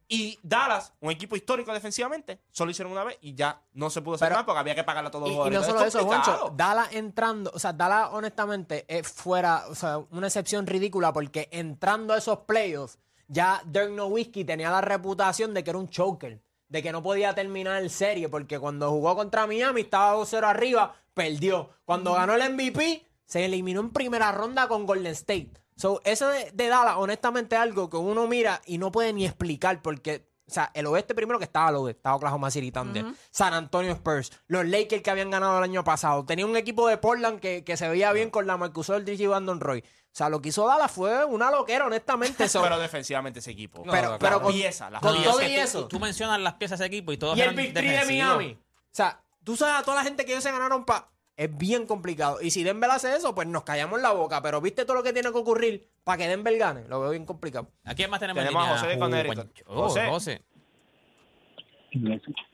Y 0.09 0.39
Dallas, 0.41 0.93
un 1.01 1.11
equipo 1.11 1.35
histórico 1.35 1.73
defensivamente, 1.75 2.39
solo 2.53 2.71
hicieron 2.71 2.93
una 2.93 3.03
vez 3.03 3.19
y 3.23 3.35
ya 3.35 3.61
no 3.73 3.91
se 3.91 4.03
pudo 4.03 4.15
hacer 4.15 4.29
Pero- 4.29 4.37
más 4.39 4.45
porque 4.45 4.61
había 4.61 4.75
que 4.77 4.85
pagarle 4.85 5.09
a 5.09 5.11
todos 5.11 5.29
y, 5.29 5.35
los 5.35 5.47
y 5.49 5.51
no 5.51 5.63
jugadores. 5.63 5.67
solo 5.67 5.81
Es 5.85 5.95
eso. 5.95 6.05
Juancho, 6.07 6.55
Dallas 6.57 6.93
entrando, 6.93 7.51
o 7.53 7.59
sea, 7.59 7.73
Dallas 7.73 8.11
honestamente 8.13 8.85
es 8.89 9.09
fuera, 9.09 9.65
o 9.69 9.75
sea, 9.75 9.99
una 9.99 10.29
excepción 10.29 10.65
ridícula 10.69 11.13
porque 11.13 11.49
entrando 11.51 12.15
a 12.15 12.19
esos 12.19 12.39
playoffs, 12.41 12.99
ya 13.29 13.63
Dirk 13.67 13.91
Nowitzki 13.91 14.45
tenía 14.45 14.71
la 14.71 14.81
reputación 14.81 15.55
de 15.55 15.65
que 15.65 15.71
era 15.71 15.79
un 15.79 15.89
choker, 15.89 16.41
de 16.69 16.83
que 16.83 16.93
no 16.93 17.03
podía 17.03 17.35
terminar 17.35 17.83
el 17.83 17.91
serie, 17.91 18.29
porque 18.29 18.59
cuando 18.59 18.91
jugó 18.91 19.17
contra 19.17 19.47
Miami 19.47 19.83
estaba 19.83 20.17
2-0 20.17 20.45
arriba, 20.45 20.97
perdió. 21.15 21.71
Cuando 21.85 22.13
ganó 22.15 22.35
el 22.35 22.53
MVP, 22.53 23.07
se 23.25 23.45
eliminó 23.45 23.81
en 23.81 23.91
primera 23.91 24.33
ronda 24.33 24.69
con 24.69 24.87
Golden 24.87 25.13
State. 25.13 25.53
So, 25.77 26.01
eso 26.05 26.29
de, 26.29 26.51
de 26.53 26.69
Dallas, 26.69 26.97
honestamente, 26.97 27.57
es 27.57 27.61
algo 27.61 27.91
que 27.91 27.97
uno 27.99 28.27
mira 28.27 28.63
y 28.65 28.79
no 28.79 28.91
puede 28.91 29.13
ni 29.13 29.27
explicar, 29.27 29.83
porque, 29.83 30.27
o 30.49 30.53
sea, 30.53 30.71
el 30.75 30.87
oeste 30.87 31.15
primero 31.15 31.39
que 31.39 31.45
estaba 31.45 31.73
lo 31.73 31.87
de, 31.87 31.93
estaba 31.93 32.17
Oklahoma 32.17 32.51
City 32.51 32.71
Thunder, 32.71 33.05
San 33.31 33.53
Antonio 33.53 33.93
Spurs, 33.93 34.31
los 34.47 34.65
Lakers 34.65 35.03
que 35.03 35.11
habían 35.11 35.31
ganado 35.31 35.59
el 35.59 35.65
año 35.65 35.83
pasado, 35.83 36.25
tenía 36.25 36.47
un 36.47 36.57
equipo 36.57 36.87
de 36.87 36.99
Portland 36.99 37.41
que, 37.41 37.65
que 37.65 37.77
se 37.77 37.89
veía 37.89 38.13
bien 38.13 38.31
con 38.31 38.47
la 38.47 38.57
Marcus 38.57 38.91
Aldridge 38.91 39.21
y 39.21 39.27
Brandon 39.27 39.61
Roy. 39.61 39.81
O 39.81 40.19
sea, 40.19 40.31
lo 40.31 40.41
que 40.41 40.49
hizo 40.49 40.67
Dallas 40.67 40.91
fue 40.91 41.25
una 41.27 41.51
loquera, 41.51 41.85
honestamente. 41.87 42.47
Pero 42.53 42.79
defensivamente 42.79 43.41
ese 43.41 43.51
equipo. 43.51 43.83
pero, 43.83 44.17
pero 44.19 44.41
con, 44.41 44.51
piezas, 44.53 44.91
las 44.91 45.03
con 45.03 45.13
piezas. 45.15 45.33
todo 45.33 45.43
y 45.43 45.55
tú- 45.55 45.61
eso. 45.61 45.89
Tú, 45.89 46.01
mencionas 46.01 46.41
las 46.41 46.55
piezas 46.55 46.79
de 46.79 46.87
ese 46.87 46.95
equipo 46.95 47.13
y 47.13 47.19
todos 47.19 47.37
y 47.37 47.43
el 47.43 47.55
Big 47.55 47.75
Three 47.75 47.91
de. 47.91 48.05
Miami. 48.07 48.53
O 48.53 48.89
sea, 48.93 49.23
tú 49.45 49.57
sabes 49.57 49.81
a 49.81 49.83
toda 49.83 49.99
la 49.99 50.05
gente 50.05 50.25
que 50.25 50.33
ellos 50.33 50.43
se 50.43 50.51
ganaron 50.51 50.87
para... 50.87 51.11
Es 51.37 51.55
bien 51.57 51.87
complicado. 51.87 52.39
Y 52.41 52.51
si 52.51 52.65
Denver 52.65 52.91
hace 52.91 53.15
eso, 53.15 53.35
pues 53.35 53.47
nos 53.47 53.63
callamos 53.63 54.01
la 54.01 54.13
boca. 54.13 54.41
Pero 54.41 54.61
viste 54.61 54.85
todo 54.85 54.97
lo 54.97 55.03
que 55.03 55.13
tiene 55.13 55.31
que 55.31 55.39
ocurrir 55.39 55.87
para 56.03 56.19
que 56.19 56.29
Denver 56.29 56.57
gane. 56.57 56.89
Lo 56.89 57.01
veo 57.01 57.11
bien 57.11 57.27
complicado. 57.27 57.69
¿A 57.85 57.95
quién 57.95 58.09
más 58.11 58.21
tenemos, 58.21 58.43
en 58.43 58.49
Tenemos 58.49 58.69
a? 58.69 58.73
José 58.73 58.87
de 58.87 58.99
Connecticut. 58.99 59.37
Juancho. 59.37 59.65
Oh, 59.67 59.83
José. 59.83 60.07
José. 60.09 60.43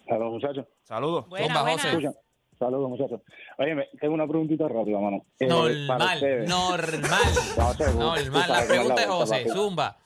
Saludos, 0.09 0.33
muchachos. 0.33 0.67
Saludos. 0.83 1.29
Buena. 1.29 1.59
José. 1.61 2.13
Saludos, 2.59 2.91
muchachos. 2.91 3.21
Oye, 3.59 3.89
tengo 4.01 4.15
una 4.15 4.27
preguntita 4.27 4.69
rápida, 4.69 4.99
mano. 4.99 5.25
Eh, 5.39 5.47
Normal, 5.47 6.47
normal. 6.47 6.47
Normal. 7.99 8.49
La 8.49 8.65
pregunta 8.67 9.03
es 9.03 9.09
José. 9.09 9.49
Zumba. 9.49 9.97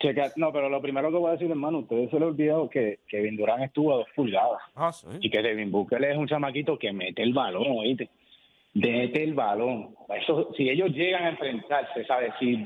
Checa- 0.00 0.32
no, 0.36 0.52
pero 0.52 0.68
lo 0.68 0.80
primero 0.80 1.10
que 1.10 1.16
voy 1.16 1.28
a 1.30 1.32
decir, 1.32 1.50
hermano, 1.50 1.78
ustedes 1.78 2.08
se 2.10 2.16
les 2.16 2.22
ha 2.22 2.26
olvidado 2.28 2.70
que 2.70 3.00
Kevin 3.08 3.36
Durant 3.36 3.64
estuvo 3.64 3.92
a 3.94 3.96
dos 3.98 4.06
pulgadas 4.14 4.60
Ah, 4.76 4.92
sí. 4.92 5.06
y 5.20 5.28
que 5.30 5.42
Devin 5.42 5.72
Booker 5.72 6.02
es 6.04 6.16
un 6.16 6.28
chamaquito 6.28 6.78
que 6.78 6.92
mete 6.92 7.22
el 7.22 7.32
balón, 7.32 7.66
oíste. 7.68 8.08
Mete 8.74 9.24
el 9.24 9.34
balón. 9.34 9.96
Eso, 10.20 10.50
si 10.56 10.68
ellos 10.70 10.90
llegan 10.90 11.24
a 11.24 11.28
enfrentarse, 11.30 12.04
¿sabes? 12.04 12.32
Si, 12.38 12.64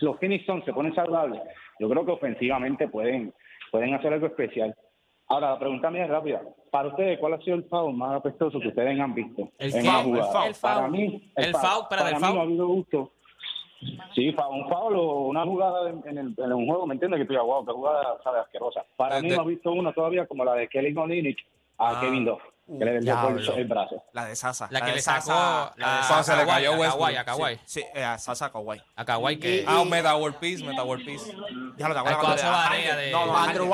los 0.00 0.18
Phoenix 0.18 0.44
Suns 0.44 0.64
se 0.64 0.72
ponen 0.72 0.92
saludables, 0.94 1.40
yo 1.78 1.88
creo 1.88 2.04
que 2.04 2.12
ofensivamente 2.12 2.88
pueden, 2.88 3.32
pueden 3.70 3.94
hacer 3.94 4.12
algo 4.12 4.26
especial. 4.26 4.74
Ahora, 5.28 5.50
la 5.50 5.58
pregunta 5.60 5.88
mía 5.90 6.04
es 6.04 6.10
rápida. 6.10 6.42
Para 6.70 6.88
ustedes, 6.88 7.18
¿cuál 7.20 7.34
ha 7.34 7.38
sido 7.42 7.56
el 7.56 7.64
foul 7.64 7.94
más 7.94 8.16
apestoso 8.16 8.58
que 8.58 8.68
ustedes 8.68 8.98
han 8.98 9.14
visto 9.14 9.50
El 9.58 9.70
en 9.72 9.78
El 9.78 9.86
foul. 9.86 10.16
El 10.18 10.24
foul. 10.24 10.52
Para 10.60 10.88
mí, 10.88 11.30
El 11.36 11.52
foul, 11.52 11.82
espérate, 11.82 11.88
para 11.88 12.08
el 12.08 12.14
mí 12.16 12.20
foul. 12.22 12.34
no 12.34 12.40
ha 12.40 12.42
habido 12.44 12.66
gusto. 12.66 13.12
Sí, 14.14 14.28
un 14.28 14.68
foul 14.68 14.96
o 14.96 15.20
una 15.28 15.44
jugada 15.44 15.90
en, 15.90 16.02
en 16.06 16.18
el, 16.18 16.34
en 16.36 16.52
un 16.52 16.66
juego, 16.66 16.86
¿me 16.86 16.94
entiendes? 16.94 17.18
Que 17.20 17.24
tú 17.26 17.32
digas, 17.32 17.46
wow, 17.46 17.64
qué 17.64 17.72
jugada, 17.72 18.18
sabe, 18.22 18.40
asquerosa. 18.40 18.84
Para 18.96 19.18
Eh, 19.18 19.22
mí 19.22 19.28
no 19.30 19.42
he 19.42 19.46
visto 19.46 19.72
una 19.72 19.92
todavía 19.92 20.26
como 20.26 20.44
la 20.44 20.54
de 20.54 20.68
Kelly 20.68 20.94
Olynyk 20.96 21.38
a 21.78 21.90
Ah. 21.90 22.00
Kevin 22.00 22.24
Dove, 22.66 22.78
que 22.78 22.84
le 22.84 22.92
desvió 22.92 23.14
por 23.20 23.30
el, 23.32 23.36
diablo. 23.42 23.54
el 23.60 23.64
brazo. 23.68 24.04
La 24.12 24.24
de 24.26 24.36
Sasa. 24.36 24.68
La 24.70 24.80
que 24.80 24.86
de 24.86 24.92
le 24.94 25.02
sacó 25.02 25.20
Sasa, 25.26 25.72
la 25.76 25.96
de 25.96 26.02
Sasa. 26.04 26.36
le 26.36 26.42
Kawhi, 26.42 26.52
cayó 26.54 26.72
a 26.72 26.76
Westbrook. 26.76 27.00
Kawhi, 27.06 27.16
a 27.16 27.24
Kawhi. 27.24 27.60
Sí, 27.64 27.84
eh, 27.94 28.04
a 28.04 28.18
Sasa 28.18 28.50
Kawhi. 28.52 28.82
A 28.96 29.04
Kawhi 29.04 29.36
que... 29.38 29.64
Ah, 29.66 29.80
un 29.80 29.90
Meta 29.90 30.16
World 30.16 30.36
Peace, 30.38 30.64
Meta 30.64 30.82
World 30.84 31.04
Peace. 31.04 31.32
Ya 31.76 31.88
lo 31.88 31.94
barea 32.50 32.96
de- 32.96 33.10
No, 33.10 33.26
no, 33.26 33.36
Andrew 33.36 33.66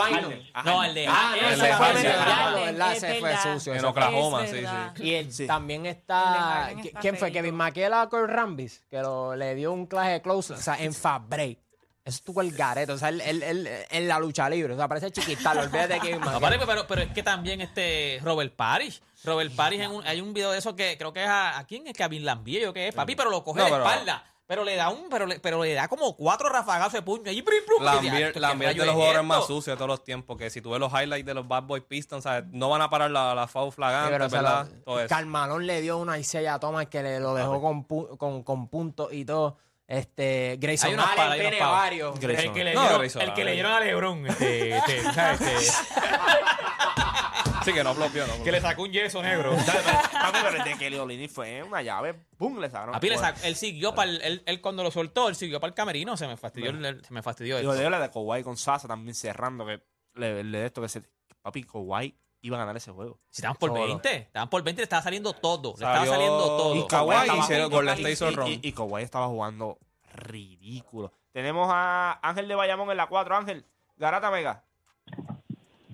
No, 0.65 0.85
el 0.85 0.95
de... 0.95 1.07
Ah, 1.07 1.35
no, 1.41 1.49
el 1.49 1.55
ese 1.55 1.67
de 1.67 1.73
fue 1.75 1.93
¿verdad? 1.93 2.93
Es 2.93 3.03
Ese 3.03 3.21
fue 3.21 3.37
sucio. 3.37 3.75
En 3.75 3.85
Oklahoma, 3.85 4.47
sí, 4.47 4.65
sí. 4.97 5.03
Y 5.03 5.15
también 5.47 5.87
está. 5.87 6.17
Harden 6.17 6.79
¿qui- 6.79 6.87
está 6.87 7.01
¿Quién 7.01 7.17
fue? 7.17 7.33
Kevin 7.33 7.55
McHale 7.55 7.95
a 7.95 8.09
Cole 8.09 8.27
Rambis, 8.27 8.85
que 8.91 8.99
lo- 9.01 9.37
le 9.37 9.55
dio 9.55 9.73
un 9.73 9.87
clase 9.87 10.11
de 10.13 10.23
close, 10.23 10.55
o 10.55 10.57
sea, 10.57 10.77
en 10.83 10.93
Fabre. 10.95 11.59
Eso 12.09 12.17
estuvo 12.17 12.41
el 12.41 12.53
gareto. 12.53 12.95
O 12.95 12.99
sea, 12.99 13.11
él, 13.11 13.21
él- 13.21 13.43
él- 13.43 13.69
en 13.91 14.09
la 14.09 14.19
lucha 14.19 14.49
libre. 14.49 14.75
O 14.75 14.77
sea, 14.77 14.89
parece 14.89 15.11
chiquitalo. 15.11 15.61
Olvídate 15.63 15.95
de 15.95 16.01
que 16.01 16.17
No, 16.19 16.41
vale, 16.41 16.59
pero, 16.65 16.87
pero 16.87 17.03
es 17.03 17.13
que 17.13 17.23
también 17.23 17.61
este 17.61 18.19
Robert 18.23 18.55
Parrish. 18.57 19.01
Robert 19.25 19.55
Parrish, 19.55 19.81
en 19.81 19.91
un- 19.91 20.07
hay 20.07 20.21
un 20.21 20.33
video 20.33 20.51
de 20.51 20.59
eso 20.59 20.75
que 20.77 20.97
creo 20.99 21.13
que 21.13 21.23
es 21.25 21.29
a, 21.29 21.59
¿a 21.59 21.65
quién 21.67 21.87
es 21.87 21.93
que 21.95 22.03
a 22.05 22.09
Bin 22.09 22.25
Lambie, 22.25 22.73
que 22.73 22.89
es, 22.89 22.95
papi, 22.95 23.15
pero 23.17 23.31
lo 23.31 23.45
coge 23.45 23.59
No, 23.61 23.65
de 23.67 23.71
pero- 23.73 23.85
espalda. 23.85 24.25
Pero 24.47 24.65
le 24.65 24.77
da 24.77 24.89
un, 24.89 25.11
pero 25.11 25.27
le, 25.27 25.39
pero 25.41 25.63
le 25.63 25.75
da 25.75 25.89
como 25.89 26.17
cuatro 26.17 26.49
rafagazos 26.49 26.95
de 26.95 27.03
puño. 27.03 27.31
Y 27.31 27.41
y 27.41 27.45
Lambier, 27.83 28.33
¿qué 28.33 28.41
Lambier 28.41 28.71
de 28.71 28.77
los 28.79 28.87
es 28.87 28.93
jugadores 28.95 29.17
esto? 29.21 29.23
más 29.25 29.47
sucios 29.47 29.67
de 29.67 29.77
todos 29.77 29.89
los 29.89 30.03
tiempos. 30.05 30.39
Que 30.39 30.49
si 30.49 30.63
tú 30.63 30.71
ves 30.71 30.81
los 30.81 30.91
highlights 30.91 31.27
de 31.27 31.35
los 31.35 31.47
Bad 31.47 31.65
Boy 31.65 31.83
Pistons, 31.83 32.25
¿sabes? 32.25 32.45
no 32.51 32.71
van 32.71 32.81
a 32.81 32.89
parar 32.89 33.11
la, 33.11 33.35
la 33.35 33.47
foul 33.47 33.71
Sí, 33.71 33.77
flagante, 33.77 34.11
pero 34.11 34.31
se 34.31 34.37
¿verdad? 34.37 34.67
lo- 34.73 34.83
Todo 34.85 35.01
eso. 35.01 35.09
Carmalón 35.11 35.67
le 35.67 35.83
dio 35.83 35.99
una 35.99 36.19
Isaiah 36.19 36.55
a 36.55 36.61
Thomas 36.61 36.87
que 36.87 37.03
le 37.03 37.21
lo 37.21 37.35
dejó 37.35 37.61
con, 37.61 37.87
pu- 37.87 38.17
con, 38.17 38.43
con 38.43 38.69
puntos 38.69 39.13
y 39.13 39.27
todo. 39.27 39.59
Este, 39.89 40.57
Grayson 40.61 40.91
Hay 40.91 40.95
Allen 40.97 41.25
unas 41.27 41.39
tiene 41.39 41.61
varios. 41.61 42.21
Grayson. 42.21 42.47
El 42.49 42.53
que 42.53 42.65
le 42.65 42.75
No, 42.75 42.81
dieron, 42.83 42.99
Grayson, 42.99 43.23
el 43.23 43.33
que 43.35 43.41
a 43.41 43.45
le 43.47 43.53
dieron 43.53 43.73
a 43.73 43.81
Lebron, 43.81 44.27
este, 44.27 44.77
este, 44.77 45.03
¿sabes? 45.15 45.41
Este, 45.41 45.73
Sí, 47.65 47.73
que 47.75 47.85
no 47.85 47.95
bloqueó, 47.95 48.23
no 48.27 48.33
que 48.33 48.37
bloqueó. 48.39 48.53
le 48.53 48.61
sacó 48.61 48.83
un 48.83 48.93
yeso 48.93 49.23
negro. 49.23 49.55
Papi, 49.55 50.39
pero 50.43 50.57
el 50.57 50.65
de 50.65 50.79
Kelly 50.79 50.97
Olini 50.97 51.29
fue 51.29 51.63
una 51.63 51.83
llave. 51.83 52.15
¡Pum! 52.37 52.59
Le 52.61 52.71
sacaron. 52.71 52.93
Papi, 52.93 53.09
le 53.11 53.19
sacó- 53.19 53.41
él 53.45 53.57
siguió 53.57 53.95
para 53.95 54.11
el, 54.11 54.23
él, 54.23 54.43
él 54.47 54.61
cuando 54.61 54.83
lo 54.83 54.91
soltó, 54.91 55.29
él 55.29 55.35
siguió 55.37 55.61
para 55.61 55.69
el 55.69 55.75
camerino, 55.75 56.17
se 56.17 56.27
me 56.27 56.37
fastidió, 56.37 56.71
el- 56.71 57.05
se 57.05 57.13
me 57.13 57.23
fastidió 57.23 57.57
Y 57.57 57.61
eso. 57.61 57.69
lo 57.69 57.75
de 57.75 57.91
la 57.91 58.01
de 58.01 58.11
Kawhi 58.11 58.43
con 58.43 58.57
Sasa 58.57 58.89
también 58.89 59.15
cerrando. 59.15 59.67
Que 59.67 59.83
le, 60.15 60.45
le 60.45 60.59
de 60.61 60.67
esto 60.67 60.81
que 60.81 60.89
se. 60.89 61.03
Papi, 61.43 61.65
Kawhi 61.65 62.17
iba 62.41 62.57
a 62.57 62.61
ganar 62.61 62.77
ese 62.77 62.91
juego. 62.93 63.19
Si 63.31 63.41
estaban 63.41 63.57
por 63.57 63.71
Solo. 63.71 63.83
20, 63.87 64.15
estaban 64.17 64.49
por 64.51 64.63
20, 64.63 64.81
le 64.81 64.85
estaba 64.85 65.03
saliendo 65.03 65.33
todo, 65.33 65.69
le 65.71 65.75
estaba 65.75 65.97
Salió- 65.99 66.13
saliendo 66.13 66.39
todo. 66.57 66.75
Y 66.77 66.87
Kawhi 66.87 67.15
estaba- 67.17 67.39
hicieron- 67.39 67.73
y- 67.73 67.89
State 67.89 68.11
hizo 68.13 68.31
y- 68.31 68.35
ron. 68.35 68.49
Y, 68.49 68.61
y 68.63 68.73
Kawhi 68.73 69.03
estaba 69.03 69.27
jugando 69.29 69.79
ridículo. 70.15 71.13
Tenemos 71.33 71.69
a 71.71 72.19
Ángel 72.23 72.49
de 72.49 72.55
Bayamón 72.55 72.91
en 72.91 72.97
la 72.97 73.07
4. 73.07 73.37
Ángel, 73.37 73.65
Garata 73.97 74.31
Mega. 74.31 74.65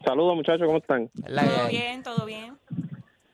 Saludos, 0.04 0.36
muchachos, 0.36 0.66
¿cómo 0.66 0.78
están? 0.78 1.10
La- 1.26 1.44
Todo 1.44 1.68
bien, 1.68 2.02
todo 2.02 2.26
bien. 2.26 2.58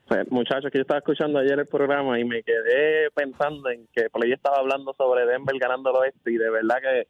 Pues, 0.06 0.30
muchachos, 0.30 0.70
que 0.72 0.78
yo 0.78 0.82
estaba 0.82 0.98
escuchando 0.98 1.38
ayer 1.38 1.58
el 1.58 1.66
programa 1.66 2.18
y 2.18 2.24
me 2.24 2.42
quedé 2.42 3.10
pensando 3.12 3.68
en 3.70 3.86
que 3.92 4.08
Play 4.10 4.32
estaba 4.32 4.58
hablando 4.58 4.92
sobre 4.96 5.24
Denver 5.26 5.56
ganando 5.58 5.90
el 5.90 5.96
oeste 5.96 6.32
y 6.32 6.36
de 6.36 6.50
verdad 6.50 6.76
que 6.80 7.08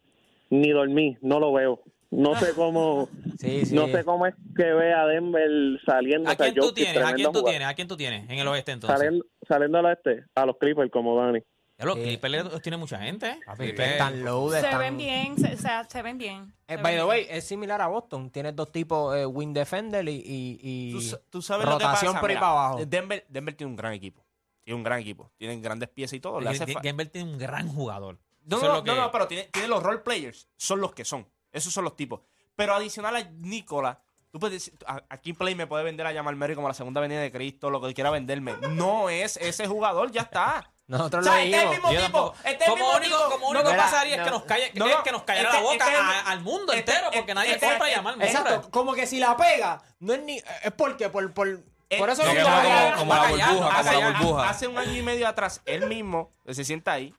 ni 0.50 0.70
dormí, 0.70 1.16
no 1.22 1.40
lo 1.40 1.52
veo. 1.52 1.80
No 2.10 2.34
sé 2.34 2.54
cómo, 2.54 3.08
Sí, 3.38 3.66
sí. 3.66 3.74
no 3.74 3.86
sé 3.86 4.04
cómo 4.04 4.26
es 4.26 4.34
que 4.56 4.64
ve 4.64 4.92
a 4.92 5.06
Denver 5.06 5.48
saliendo. 5.86 6.28
¿A 6.28 6.32
o 6.32 6.36
sea, 6.36 6.46
quién 6.46 6.54
tú 6.56 6.62
Jokic, 6.62 6.84
tienes? 6.84 7.02
¿A 7.04 7.12
quién 7.14 7.32
tú 7.32 7.42
tienes? 7.44 7.68
¿A 7.68 7.74
quién 7.74 7.88
tú 7.88 7.96
tienes 7.96 8.28
en 8.28 8.38
el 8.38 8.48
oeste 8.48 8.72
entonces? 8.72 8.98
Saliendo, 8.98 9.24
saliendo 9.48 9.78
al 9.78 9.84
oeste, 9.86 10.24
a 10.34 10.44
los 10.46 10.56
Clippers 10.58 10.90
como 10.90 11.16
Dani. 11.16 11.40
Ya 11.78 11.86
los 11.86 11.94
Sí. 11.96 12.02
Clippers 12.02 12.60
tiene 12.62 12.76
mucha 12.76 12.98
gente. 12.98 13.28
¿eh? 13.30 13.38
Están 13.74 14.24
loaded, 14.24 14.60
Se 14.60 14.76
ven 14.76 14.96
bien, 14.98 15.38
se, 15.38 15.54
o 15.54 15.56
sea, 15.56 15.84
se 15.84 16.02
ven 16.02 16.18
bien. 16.18 16.52
Eh, 16.68 16.76
se 16.76 16.82
by 16.82 16.82
ven 16.82 16.84
the 16.84 16.94
bien. 16.96 17.06
way, 17.08 17.26
es 17.30 17.44
similar 17.44 17.80
a 17.80 17.86
Boston. 17.86 18.28
Tienes 18.30 18.54
dos 18.56 18.70
tipos, 18.72 19.16
eh, 19.16 19.24
win 19.24 19.54
defender 19.54 20.06
y, 20.08 20.16
y, 20.16 20.58
y 20.62 20.92
Tú, 20.92 21.00
sa- 21.00 21.20
tú 21.30 21.40
sabes 21.42 21.64
lo 21.64 21.78
que 21.78 21.84
rotación 21.84 22.12
pasa. 22.12 22.20
por 22.20 22.30
ahí 22.30 22.36
para 22.36 22.48
abajo. 22.50 22.84
Denver, 22.86 23.24
Denver 23.28 23.54
tiene 23.54 23.70
un 23.70 23.76
gran 23.76 23.92
equipo. 23.94 24.26
Tiene 24.64 24.76
un 24.76 24.82
gran 24.82 24.98
equipo. 24.98 25.30
Tienen 25.38 25.62
grandes 25.62 25.88
piezas 25.88 26.14
y 26.14 26.20
todo. 26.20 26.40
Le 26.40 26.50
hace 26.50 26.66
fa- 26.66 26.80
Denver 26.82 27.08
tiene 27.08 27.30
un 27.30 27.38
gran 27.38 27.66
jugador. 27.68 28.18
No, 28.44 28.60
no, 28.60 28.74
no, 28.74 28.84
que- 28.84 28.94
no, 28.94 29.10
pero 29.12 29.26
tiene, 29.28 29.44
tiene 29.52 29.68
los 29.68 29.82
role 29.82 30.00
players. 30.00 30.48
Son 30.56 30.80
los 30.80 30.92
que 30.92 31.04
son. 31.06 31.26
Esos 31.52 31.72
son 31.72 31.84
los 31.84 31.96
tipos. 31.96 32.20
Pero 32.56 32.74
adicional 32.74 33.16
a 33.16 33.22
Nicola, 33.22 34.00
tú 34.30 34.38
puedes 34.38 34.64
decir, 34.64 34.78
a- 34.86 35.02
aquí 35.08 35.32
Play 35.32 35.54
me 35.54 35.66
puede 35.66 35.84
vender 35.84 36.06
a 36.06 36.12
Jamal 36.14 36.36
Murray 36.36 36.54
como 36.54 36.68
la 36.68 36.74
segunda 36.74 37.00
venida 37.00 37.20
de 37.20 37.32
Cristo, 37.32 37.70
lo 37.70 37.80
que 37.80 37.94
quiera 37.94 38.10
venderme. 38.10 38.54
No 38.70 39.08
es 39.10 39.36
ese 39.38 39.66
jugador, 39.66 40.10
ya 40.10 40.22
está. 40.22 40.70
Nosotros 40.86 41.24
O 41.24 41.30
sea, 41.30 41.38
lo 41.38 41.44
este 41.44 41.56
es 41.56 41.62
el 41.62 41.70
mismo 41.70 41.92
Yo 41.92 42.04
tipo. 42.06 42.34
Este 42.44 42.50
es 42.50 42.60
el 42.62 42.66
como 42.66 42.74
mismo 42.84 42.96
único, 42.98 43.16
tipo. 43.16 43.30
como 43.30 43.44
No, 43.54 43.60
único 43.60 43.70
no, 43.72 43.76
pasaría 43.76 44.14
es 44.14 44.18
no. 44.18 44.24
que 44.24 44.30
nos, 44.32 44.42
calle, 44.42 44.72
No, 44.74 44.86
es 44.88 44.96
que 44.96 45.12
nos 45.12 45.22
callara 45.22 45.48
este- 45.48 45.56
la 45.62 45.70
boca 45.70 45.84
este- 45.86 45.96
a- 45.96 46.20
al 46.32 46.40
mundo 46.40 46.72
este- 46.72 46.78
entero, 46.92 47.04
porque 47.06 47.18
este- 47.20 47.34
nadie 47.34 47.52
este- 47.52 47.66
compra 47.68 47.88
este- 47.90 48.00
Murray. 48.02 48.26
Exacto, 48.28 48.70
como 48.72 48.92
que 48.94 49.06
si 49.06 49.20
la 49.20 49.36
pega, 49.36 49.80
no 50.00 50.12
es 50.14 50.22
ni. 50.24 50.38
Es 50.38 50.72
porque, 50.76 51.08
por, 51.08 51.32
por, 51.32 51.62
por 51.96 52.10
eso 52.10 52.22
Eh, 52.22 52.26
no 52.26 52.32
que 52.34 52.42
como- 52.42 52.96
como 52.98 53.14
la 53.14 53.28
burbuja, 53.28 53.76
como 53.84 53.92
la 54.00 54.10
burbuja. 54.18 54.48
Hace 54.50 54.66
un 54.66 54.78
año 54.78 54.92
y 54.92 55.02
medio 55.02 55.28
atrás, 55.28 55.62
él 55.64 55.86
mismo 55.86 56.32
que 56.44 56.54
se 56.54 56.64
sienta 56.64 56.92
ahí, 56.92 57.14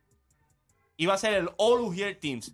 iba 0.98 1.14
a 1.14 1.18
ser 1.18 1.34
el 1.36 1.50
All 1.58 1.98
Here 1.98 2.16
Teams. 2.16 2.52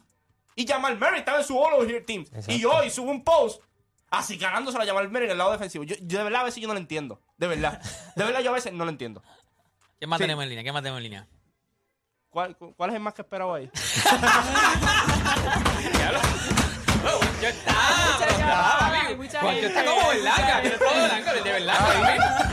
Y 0.57 0.65
Jamal 0.67 0.97
Murray 0.97 1.19
estaba 1.19 1.37
en 1.39 1.45
su 1.45 1.55
All 1.57 1.75
Who 1.75 1.83
Here 1.83 2.01
Teams. 2.01 2.29
Exacto. 2.29 2.51
Y 2.51 2.65
hoy 2.65 2.89
sube 2.89 3.11
un 3.11 3.23
post 3.23 3.61
así 4.09 4.37
ganándose 4.37 4.75
a 4.81 4.85
Jamal 4.85 5.07
Murray 5.07 5.25
en 5.25 5.31
el 5.33 5.37
lado 5.37 5.51
defensivo. 5.51 5.83
Yo, 5.83 5.95
yo 6.01 6.17
de 6.17 6.23
verdad 6.23 6.41
a 6.41 6.45
veces 6.45 6.59
yo 6.61 6.67
no 6.67 6.73
lo 6.73 6.79
entiendo. 6.79 7.21
De 7.37 7.45
verdad. 7.47 7.79
De 8.15 8.23
verdad 8.25 8.39
yo 8.41 8.49
a 8.49 8.53
veces 8.53 8.73
no 8.73 8.83
lo 8.83 8.89
entiendo. 8.89 9.21
¿Quién 9.99 10.09
más 10.09 10.17
Sí. 10.17 10.23
tenemos 10.23 10.43
en 10.43 10.49
línea? 10.49 10.63
¿Quién 10.63 10.73
más 10.73 10.81
tenemos 10.81 10.97
en 10.97 11.03
línea? 11.03 11.27
¿Cuál, 12.29 12.57
cuál 12.57 12.89
es 12.89 12.95
el 12.95 13.01
más 13.01 13.13
que 13.13 13.21
esperaba 13.21 13.55
ahí? 13.57 13.69
Yo 17.41 17.47
está, 17.49 19.15
mucha 19.15 19.39
pero 19.39 19.51
gente, 19.51 19.67
está, 19.67 20.57
hay 20.57 22.17
papi. 22.19 22.46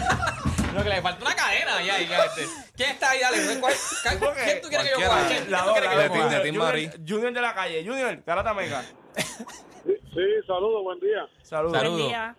Lo 0.74 0.82
que 0.82 0.88
le 0.88 1.02
falta 1.02 1.24
una 1.24 1.34
cadena 1.36 1.82
ya. 1.82 2.00
ya, 2.00 2.24
este. 2.24 2.46
¿Quién 2.76 2.90
está 2.90 3.10
ahí? 3.10 3.20
Dale, 3.20 3.60
¿cuál- 3.60 3.74
¿quién 4.02 4.60
tú 4.60 4.68
quieres 4.68 4.86
que 4.86 5.00
yo 5.00 5.08
La 5.48 5.64
tú 5.64 5.72
quieres 5.72 5.90
que 5.90 6.52
yo 6.52 6.62
Junior, 7.06 7.32
de 7.32 7.40
la 7.40 7.54
calle. 7.54 7.84
Junior, 7.86 8.22
Garata 8.26 8.52
Mega. 8.54 8.82
Sí, 9.14 10.22
saludos, 10.46 10.82
buen 10.82 10.98
día. 11.00 11.26
Saludos. 11.42 11.80
Buen 11.80 11.96
día. 11.96 12.36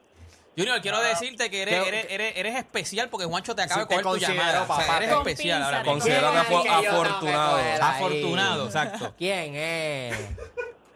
Junior, 0.57 0.81
quiero 0.81 0.99
decirte 1.01 1.49
que 1.49 1.61
eres, 1.63 1.83
¿Qué- 1.83 1.87
eres, 1.89 2.05
eres, 2.09 2.33
eres 2.37 2.55
especial 2.55 3.09
porque 3.09 3.25
Juancho 3.25 3.53
te 3.55 3.61
acaba 3.61 3.81
de 3.81 3.87
coger 3.87 4.03
tu 4.03 4.17
llamada. 4.17 4.63
O 4.63 4.65
sea, 4.67 4.75
papá. 4.77 4.97
eres 4.97 5.09
Con 5.09 5.27
especial 5.27 5.63
ahora 5.63 5.83
pinza, 5.83 5.93
mismo. 5.93 5.93
Considera 5.93 6.29
¿Quién 6.29 6.41
es 6.41 6.47
que 6.47 6.53
el 6.53 6.61
fue 6.61 6.63
que 6.63 6.69
yo 6.69 6.75
tengo 6.81 7.03
que 7.03 7.07
afortunado. 7.07 7.57
Afortunado, 7.81 8.65
exacto. 8.65 9.13
¿Quién 9.17 9.55
es? 9.55 10.15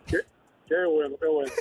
Qué 0.08 0.86
bueno, 0.86 1.16
qué 1.20 1.28
bueno. 1.28 1.52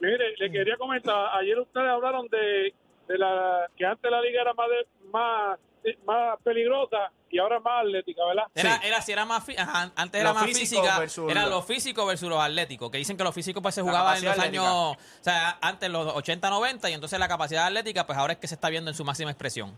Mire, 0.00 0.36
le 0.36 0.50
quería 0.50 0.76
comentar, 0.76 1.14
ayer 1.38 1.58
ustedes 1.58 1.88
hablaron 1.88 2.26
de, 2.28 2.74
de 3.08 3.18
la 3.18 3.68
que 3.76 3.84
antes 3.86 4.10
la 4.10 4.20
liga 4.20 4.42
era 4.42 4.54
más 4.54 4.68
de, 4.68 4.86
más 5.10 5.58
más 6.04 6.36
peligrosa 6.42 7.12
y 7.30 7.38
ahora 7.38 7.58
es 7.58 7.62
más 7.62 7.82
atlética, 7.84 8.20
¿verdad? 8.26 8.44
Era, 8.56 8.76
era, 8.82 9.00
si 9.02 9.12
era 9.12 9.24
más 9.24 9.44
fi- 9.44 9.56
ajá, 9.56 9.92
antes 9.94 10.20
era 10.20 10.30
Lo 10.30 10.34
más 10.34 10.44
físico 10.46 10.80
física, 10.82 10.98
versus 10.98 11.30
era 11.30 11.44
lo- 11.44 11.50
lo 11.50 11.62
físico 11.62 12.04
versus 12.06 12.28
los 12.28 12.40
atléticos, 12.40 12.90
que 12.90 12.98
dicen 12.98 13.16
que 13.16 13.22
lo 13.22 13.30
físico 13.30 13.62
pues 13.62 13.76
se 13.76 13.82
jugaba 13.82 14.18
en 14.18 14.24
los 14.24 14.36
años, 14.36 14.64
o 14.66 14.96
sea, 15.20 15.58
antes 15.60 15.88
los 15.90 16.06
80, 16.16 16.50
90 16.50 16.90
y 16.90 16.94
entonces 16.94 17.18
la 17.20 17.28
capacidad 17.28 17.66
atlética 17.66 18.04
pues 18.04 18.18
ahora 18.18 18.32
es 18.32 18.40
que 18.40 18.48
se 18.48 18.56
está 18.56 18.68
viendo 18.68 18.90
en 18.90 18.96
su 18.96 19.04
máxima 19.04 19.30
expresión. 19.30 19.76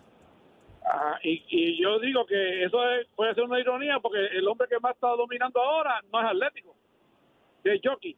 Ajá, 0.82 1.18
y, 1.23 1.44
y 1.50 1.82
yo 1.82 1.99
digo 1.99 2.25
que 2.25 2.64
eso 2.64 2.82
es- 2.94 3.06
puede 3.14 3.35
ser 3.35 3.44
una 3.44 3.61
ironía 3.61 3.99
porque 4.00 4.18
el 4.32 4.49
hombre 4.49 4.66
que 4.66 4.80
más 4.80 4.94
está 4.94 5.08
dominando 5.08 5.61
ahora 5.61 6.00
no 6.11 6.20
es 6.23 6.26
atlético, 6.26 6.75
es 7.64 7.80
jockey. 7.85 8.16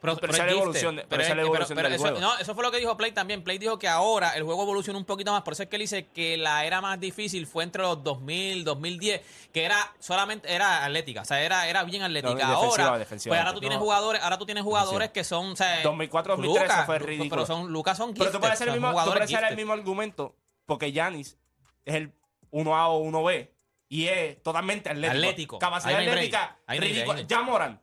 Pero, 0.00 0.12
esa 0.12 0.20
es 0.26 0.30
la 0.30 0.36
gifted. 0.44 0.52
evolución 0.56 0.96
de- 0.96 1.02
pero 1.02 1.08
Pero 1.10 1.22
esa 1.22 1.30
es 1.32 1.36
la 1.36 1.42
evolución 1.42 1.76
del 1.78 1.86
eso, 1.92 1.98
juego. 2.02 2.20
No, 2.20 2.38
eso 2.38 2.54
fue 2.54 2.62
lo 2.64 2.70
que 2.70 2.78
dijo 2.78 2.96
Play 2.96 3.12
también. 3.12 3.42
Play 3.42 3.58
dijo 3.58 3.78
que 3.78 3.88
ahora 3.88 4.30
el 4.36 4.42
juego 4.44 4.62
evoluciona 4.62 4.98
un 4.98 5.04
poquito 5.04 5.32
más. 5.32 5.42
Por 5.42 5.54
eso 5.54 5.62
es 5.64 5.68
que 5.68 5.76
él 5.76 5.80
dice 5.82 6.06
que 6.08 6.36
la 6.36 6.64
era 6.64 6.80
más 6.80 7.00
difícil 7.00 7.46
fue 7.46 7.64
entre 7.64 7.82
los 7.82 8.02
2000, 8.04 8.62
2010, 8.64 9.22
que 9.52 9.64
era 9.64 9.76
solamente 9.98 10.52
era 10.52 10.84
atlética, 10.84 11.22
o 11.22 11.24
sea, 11.24 11.40
era, 11.40 11.68
era 11.68 11.82
bien 11.84 12.02
atlética. 12.02 12.34
No, 12.34 12.38
defensiva, 12.60 12.84
ahora, 12.86 12.98
defensiva. 12.98 13.30
pues 13.32 13.40
ahora 13.40 13.54
tú 13.54 13.60
tienes 13.60 13.78
No. 13.78 13.84
jugadores, 13.84 14.22
ahora 14.22 14.38
tú 14.38 14.46
tienes 14.46 14.64
jugadores 14.64 15.10
que 15.10 15.24
son, 15.24 15.52
o 15.52 15.56
sea, 15.56 15.82
2004, 15.82 16.36
2013 16.36 16.66
Lucas, 16.68 16.86
fue 16.86 16.98
ridículo. 16.98 17.30
Pero 17.30 17.46
son 17.46 17.72
Lucas 17.72 17.96
son 17.96 18.12
Pero 18.12 18.16
tú 18.16 18.22
gifted, 18.24 18.40
puedes 18.40 18.54
hacer 18.54 18.68
el 18.68 18.74
mismo, 18.74 18.88
tú 18.90 18.94
puedes 19.10 19.22
hacer 19.22 19.36
el 19.38 19.40
gifted. 19.44 19.56
mismo 19.56 19.72
argumento 19.72 20.36
porque 20.66 20.92
Yanis 20.92 21.38
es 21.84 21.94
el 21.94 22.12
1A 22.50 22.88
o 22.88 23.00
1B 23.02 23.50
y 23.88 24.06
es 24.08 24.42
totalmente 24.42 24.90
atlético. 24.90 25.16
Atlético. 25.16 25.58
Capacidad 25.58 26.00
atlética 26.00 26.58
ridícula. 26.68 27.20
Ya 27.22 27.42
Moran. 27.42 27.80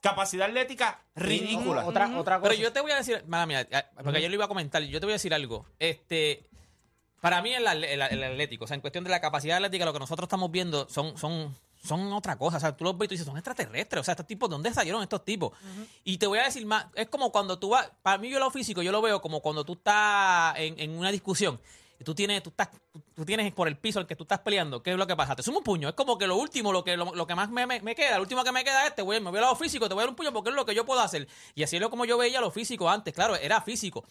Capacidad 0.00 0.48
atlética 0.48 1.02
ridícula. 1.14 1.84
Otra, 1.86 2.18
otra 2.18 2.38
cosa. 2.38 2.48
Pero 2.50 2.60
yo 2.62 2.72
te 2.72 2.80
voy 2.80 2.90
a 2.92 2.96
decir, 2.96 3.22
mala 3.26 3.46
mía, 3.46 3.68
porque 4.02 4.22
yo 4.22 4.28
lo 4.28 4.34
iba 4.34 4.46
a 4.46 4.48
comentar, 4.48 4.82
yo 4.82 4.98
te 5.00 5.06
voy 5.06 5.12
a 5.12 5.16
decir 5.16 5.34
algo. 5.34 5.66
Este, 5.78 6.46
para 7.20 7.42
mí 7.42 7.52
el, 7.52 7.66
el- 7.66 7.84
el 7.84 8.22
atlético, 8.24 8.64
o 8.64 8.66
sea, 8.68 8.74
en 8.76 8.80
cuestión 8.80 9.04
de 9.04 9.10
la 9.10 9.20
capacidad 9.20 9.56
atlética, 9.56 9.84
lo 9.84 9.92
que 9.92 9.98
nosotros 9.98 10.26
estamos 10.26 10.50
viendo 10.50 10.88
son, 10.88 11.18
son, 11.18 11.54
son 11.84 12.12
otra 12.14 12.38
cosa. 12.38 12.56
O 12.56 12.60
sea, 12.60 12.74
tú 12.76 12.84
los 12.84 12.96
ves 12.96 13.06
y 13.06 13.08
tú 13.08 13.12
dices, 13.14 13.26
son 13.26 13.36
extraterrestres. 13.36 14.00
O 14.00 14.04
sea, 14.04 14.12
estos 14.12 14.26
tipos, 14.26 14.48
¿de 14.48 14.54
dónde 14.54 14.72
salieron 14.72 15.02
estos 15.02 15.22
tipos? 15.22 15.52
Y 16.02 16.16
te 16.16 16.26
voy 16.26 16.38
a 16.38 16.44
decir 16.44 16.64
más, 16.64 16.86
es 16.94 17.08
como 17.08 17.30
cuando 17.30 17.58
tú 17.58 17.68
vas, 17.70 17.90
para 18.02 18.16
mí 18.16 18.30
yo 18.30 18.38
lo 18.38 18.50
físico, 18.50 18.80
yo 18.80 18.92
lo 18.92 19.02
veo 19.02 19.20
como 19.20 19.40
cuando 19.42 19.64
tú 19.64 19.74
estás 19.74 20.56
en, 20.58 20.78
en 20.80 20.92
una 20.92 21.10
discusión. 21.12 21.60
Y 22.00 22.04
tú 22.04 22.14
tienes, 22.14 22.42
tú 22.42 22.48
estás, 22.48 22.70
tú 23.14 23.26
tienes 23.26 23.52
por 23.52 23.68
el 23.68 23.76
piso 23.76 24.00
el 24.00 24.06
que 24.06 24.16
tú 24.16 24.24
estás 24.24 24.38
peleando, 24.38 24.82
¿qué 24.82 24.92
es 24.92 24.96
lo 24.96 25.06
que 25.06 25.14
pasa? 25.14 25.36
Te 25.36 25.42
sumo 25.42 25.58
un 25.58 25.64
puño. 25.64 25.86
Es 25.90 25.94
como 25.94 26.16
que 26.16 26.26
lo 26.26 26.36
último, 26.36 26.72
lo 26.72 26.82
que, 26.82 26.96
lo, 26.96 27.14
lo 27.14 27.26
que 27.26 27.34
más 27.34 27.50
me, 27.50 27.66
me- 27.66 27.94
queda, 27.94 28.16
lo 28.16 28.22
último 28.22 28.42
que 28.42 28.52
me 28.52 28.64
queda 28.64 28.86
es, 28.86 28.94
te 28.94 29.02
voy, 29.02 29.20
me 29.20 29.28
voy 29.28 29.36
al 29.36 29.42
lado 29.42 29.54
físico, 29.56 29.86
te 29.86 29.92
voy 29.92 30.00
a 30.00 30.04
dar 30.04 30.08
un 30.10 30.16
puño 30.16 30.32
porque 30.32 30.48
es 30.48 30.56
lo 30.56 30.64
que 30.64 30.74
yo 30.74 30.86
puedo 30.86 31.00
hacer. 31.00 31.28
Y 31.54 31.62
así 31.62 31.76
es 31.76 31.88
como 31.88 32.06
yo 32.06 32.16
veía 32.16 32.40
lo 32.40 32.50
físico 32.50 32.88
antes, 32.88 33.12
claro, 33.12 33.36
era 33.36 33.60
físico. 33.60 34.02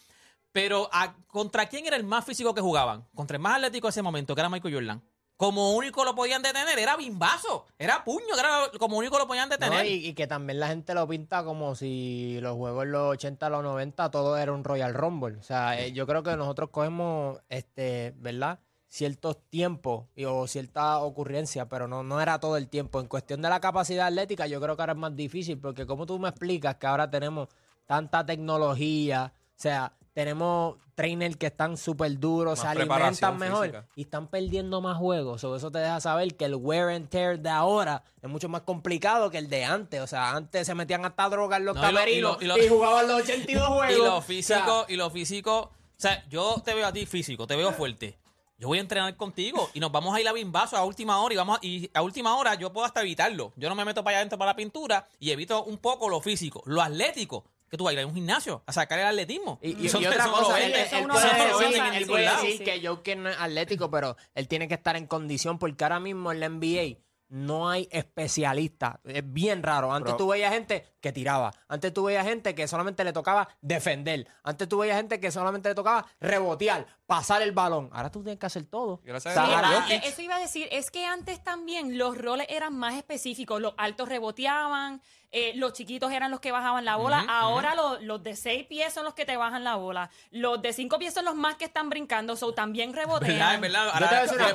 Pero 0.52 0.88
¿a- 0.94 1.16
¿contra 1.28 1.68
quién 1.68 1.88
era 1.88 1.96
el 1.96 2.04
más 2.04 2.26
físico 2.26 2.54
que 2.54 2.62
jugaban? 2.62 3.08
Contra 3.16 3.38
el 3.38 3.42
más 3.42 3.56
atlético 3.56 3.88
de 3.88 3.92
ese 3.92 4.04
momento, 4.04 4.36
que 4.36 4.42
era 4.42 4.50
Michael 4.50 4.74
Jordan. 4.76 5.04
Como 5.40 5.72
único 5.72 6.04
lo 6.04 6.16
podían 6.16 6.42
detener, 6.42 6.78
era 6.78 6.98
bimbazo, 6.98 7.66
era 7.78 8.04
puño, 8.04 8.36
era 8.38 8.70
como 8.78 8.98
único 8.98 9.18
lo 9.18 9.26
podían 9.26 9.48
No, 9.48 9.56
detener. 9.56 9.86
y, 9.86 10.08
y 10.08 10.14
que 10.14 10.28
también 10.28 10.60
la 10.60 10.68
gente 10.68 10.94
lo 10.94 11.08
pinta 11.08 11.46
como 11.46 11.76
si 11.76 12.40
los 12.42 12.58
juegos 12.58 12.84
en 12.84 12.92
los 12.92 13.12
80, 13.14 13.50
los 13.50 13.64
90, 13.64 14.12
todo 14.12 14.36
era 14.38 14.52
un 14.52 14.66
Royal 14.66 14.94
Rumble. 14.94 15.38
O 15.38 15.42
sea, 15.44 15.80
eh, 15.80 15.94
yo 15.94 16.06
creo 16.06 16.24
que 16.24 16.36
nosotros 16.36 16.72
cogemos, 16.72 17.40
este, 17.48 18.14
¿verdad? 18.18 18.60
ciertos 18.92 19.38
tiempos 19.50 20.08
y- 20.16 20.26
o 20.26 20.46
cierta 20.46 20.98
ocurrencia, 21.00 21.70
pero 21.70 21.88
no, 21.88 22.04
no 22.04 22.20
era 22.20 22.38
todo 22.42 22.58
el 22.58 22.68
tiempo. 22.68 23.00
En 23.00 23.08
cuestión 23.08 23.42
de 23.42 23.48
la 23.48 23.62
capacidad 23.62 24.08
atlética, 24.08 24.46
yo 24.46 24.60
creo 24.60 24.76
que 24.76 24.82
ahora 24.82 24.92
es 24.94 25.00
más 25.00 25.16
difícil, 25.16 25.58
porque 25.58 25.86
como 25.86 26.06
tú 26.06 26.20
me 26.20 26.28
explicas 26.28 26.76
que 26.76 26.88
ahora 26.88 27.10
tenemos 27.10 27.48
tanta 27.86 28.26
tecnología, 28.26 29.32
o 29.36 29.62
sea, 29.62 29.94
tenemos 30.14 30.78
trainers 30.96 31.38
que 31.38 31.46
están 31.48 31.78
súper 31.78 32.20
duros, 32.20 32.60
Más 32.60 32.62
se 32.62 32.68
alimentan 32.82 33.38
mejor 33.38 33.68
física. 33.68 33.88
y 33.96 34.02
están 34.02 34.28
perdiendo 34.28 34.82
más 34.82 34.98
juegos. 34.98 35.44
O 35.46 35.56
eso 35.56 35.72
te 35.72 35.80
deja 35.80 36.02
saber 36.02 36.36
que 36.36 36.46
el 36.46 36.56
wear 36.56 36.90
and 36.90 37.08
tear 37.10 37.40
de 37.40 37.50
ahora 37.50 38.04
es 38.22 38.30
mucho 38.30 38.50
más 38.50 38.62
complicado 38.64 39.30
que 39.30 39.38
el 39.38 39.50
de 39.50 39.64
antes. 39.64 40.02
O 40.02 40.08
sea, 40.08 40.32
antes 40.36 40.68
se 40.68 40.76
metían 40.76 41.06
hasta 41.06 41.30
drogas 41.30 41.62
los 41.62 41.76
No, 41.76 41.82
y 41.82 41.84
lo- 41.84 41.90
y 41.90 41.94
camerinos 41.96 42.44
lo- 42.44 42.58
y, 42.58 42.68
jugaban 42.68 43.08
los 43.08 43.22
82 43.22 43.68
juegos. 43.68 43.90
Y 43.96 43.98
lo 43.98 44.04
O 44.18 44.22
sea, 44.22 44.22
físico, 44.22 44.86
y 44.90 44.96
lo 44.98 45.10
físico. 45.10 45.58
O 45.60 45.72
sea, 46.02 46.26
yo 46.30 46.62
te 46.64 46.74
veo 46.74 46.88
a 46.88 46.92
ti 46.94 47.06
físico, 47.06 47.48
te 47.48 47.56
veo 47.56 47.72
fuerte. 47.72 48.18
Yo 48.58 48.68
voy 48.68 48.78
a 48.80 48.82
entrenar 48.82 49.16
contigo 49.16 49.70
y 49.74 49.80
nos 49.80 49.90
vamos 49.94 50.14
a 50.14 50.20
ir 50.20 50.28
a 50.28 50.34
bimbazo 50.34 50.76
a 50.76 50.84
última 50.84 51.22
hora 51.22 51.34
y 51.34 51.38
vamos 51.38 51.60
a, 51.60 51.66
y 51.66 51.90
a 51.94 52.02
última 52.02 52.36
hora 52.36 52.56
yo 52.56 52.74
puedo 52.74 52.86
hasta 52.86 53.00
evitarlo. 53.00 53.54
Yo 53.56 53.70
no 53.70 53.76
me 53.76 53.86
meto 53.86 54.04
para 54.04 54.16
allá 54.18 54.20
adentro 54.20 54.38
para 54.38 54.52
la 54.52 54.56
pintura 54.58 55.08
y 55.18 55.32
evito 55.32 55.64
un 55.64 55.78
poco 55.78 56.10
lo 56.10 56.20
físico, 56.20 56.62
lo 56.66 56.82
atlético. 56.82 57.46
Que 57.70 57.78
tú 57.78 57.84
vas 57.84 57.92
a 57.92 57.94
ir 57.94 58.00
a 58.00 58.08
un 58.08 58.14
gimnasio 58.16 58.64
a 58.66 58.74
sacar 58.74 59.00
el 59.00 59.06
atletismo. 59.06 59.60
Y, 59.62 59.82
y- 59.84 59.88
Eso- 59.88 60.02
y 60.02 60.06
otra 60.08 60.26
cosa, 60.28 60.60
él, 60.62 60.74
él 60.74 61.94
él 61.94 62.08
puede 62.08 62.30
decir 62.30 62.58
Sí. 62.58 62.64
que 62.64 62.86
Jokic 62.88 63.18
no 63.18 63.30
es 63.30 63.38
atlético, 63.40 63.90
pero 63.92 64.18
él 64.36 64.48
tiene 64.48 64.68
que 64.68 64.74
estar 64.76 64.96
en 64.96 65.06
condición 65.08 65.60
porque 65.60 65.84
ahora 65.84 66.00
mismo 66.00 66.32
en 66.32 66.40
la 66.40 66.48
NBA 66.48 66.98
no 67.32 67.70
hay 67.70 67.88
especialistas. 67.92 68.96
Es 69.04 69.22
bien 69.24 69.62
raro. 69.62 69.94
Antes 69.94 70.14
Pero- 70.14 70.18
tú 70.18 70.28
veías 70.30 70.52
gente 70.52 70.86
que 71.00 71.12
tiraba. 71.12 71.54
Antes 71.68 71.94
tú 71.94 72.04
veías 72.06 72.26
gente 72.26 72.56
que 72.56 72.68
solamente 72.68 73.04
le 73.04 73.14
tocaba 73.14 73.48
defender. 73.62 74.28
Antes 74.44 74.68
tú 74.68 74.80
veías 74.80 74.98
gente 74.98 75.20
que 75.20 75.30
solamente 75.32 75.70
le 75.70 75.76
tocaba 75.76 76.08
rebotear, 76.20 76.88
pasar 77.06 77.44
el 77.44 77.52
balón. 77.52 77.90
Ahora 77.94 78.10
tú 78.10 78.24
tienes 78.24 78.40
que 78.40 78.46
hacer 78.48 78.66
todo. 78.66 79.00
Gracias 79.04 79.38
ahora- 79.38 79.78
Antes- 79.84 80.06
eso 80.06 80.22
iba 80.24 80.38
a 80.38 80.40
decir, 80.40 80.68
es 80.72 80.90
que 80.90 81.06
antes 81.06 81.44
también 81.44 82.00
los 82.00 82.18
roles 82.18 82.48
eran 82.50 82.76
más 82.76 82.96
específicos. 82.96 83.62
Los 83.62 83.76
altos 83.78 84.10
reboteaban, 84.10 85.02
eh, 85.32 85.54
los 85.56 85.74
chiquitos 85.74 86.12
eran 86.12 86.32
los 86.32 86.40
que 86.40 86.52
bajaban 86.52 86.86
la 86.86 86.96
bola. 86.96 87.26
Ahora 87.30 87.76
los, 87.76 88.02
los 88.02 88.24
de 88.24 88.36
seis 88.36 88.66
pies 88.66 88.92
son 88.94 89.06
los 89.06 89.14
que 89.14 89.26
te 89.26 89.38
bajan 89.38 89.64
la 89.64 89.76
bola. 89.76 90.10
Los 90.32 90.62
de 90.62 90.74
cinco 90.74 90.98
pies 90.98 91.14
son 91.14 91.26
los 91.26 91.36
más 91.36 91.56
que 91.56 91.66
están 91.66 91.90
brincando. 91.90 92.36
So, 92.36 92.54
también 92.54 92.94
rebotean. 92.96 93.38
¿Verdad? 93.38 93.54
Es 93.56 93.62
verdad. 93.62 93.86
Yo 93.86 93.92
Ahora, 93.94 94.00
te 94.00 94.06
voy 94.06 94.18
a 94.18 94.22
decir 94.22 94.38
tú 94.38 94.44
una 94.44 94.46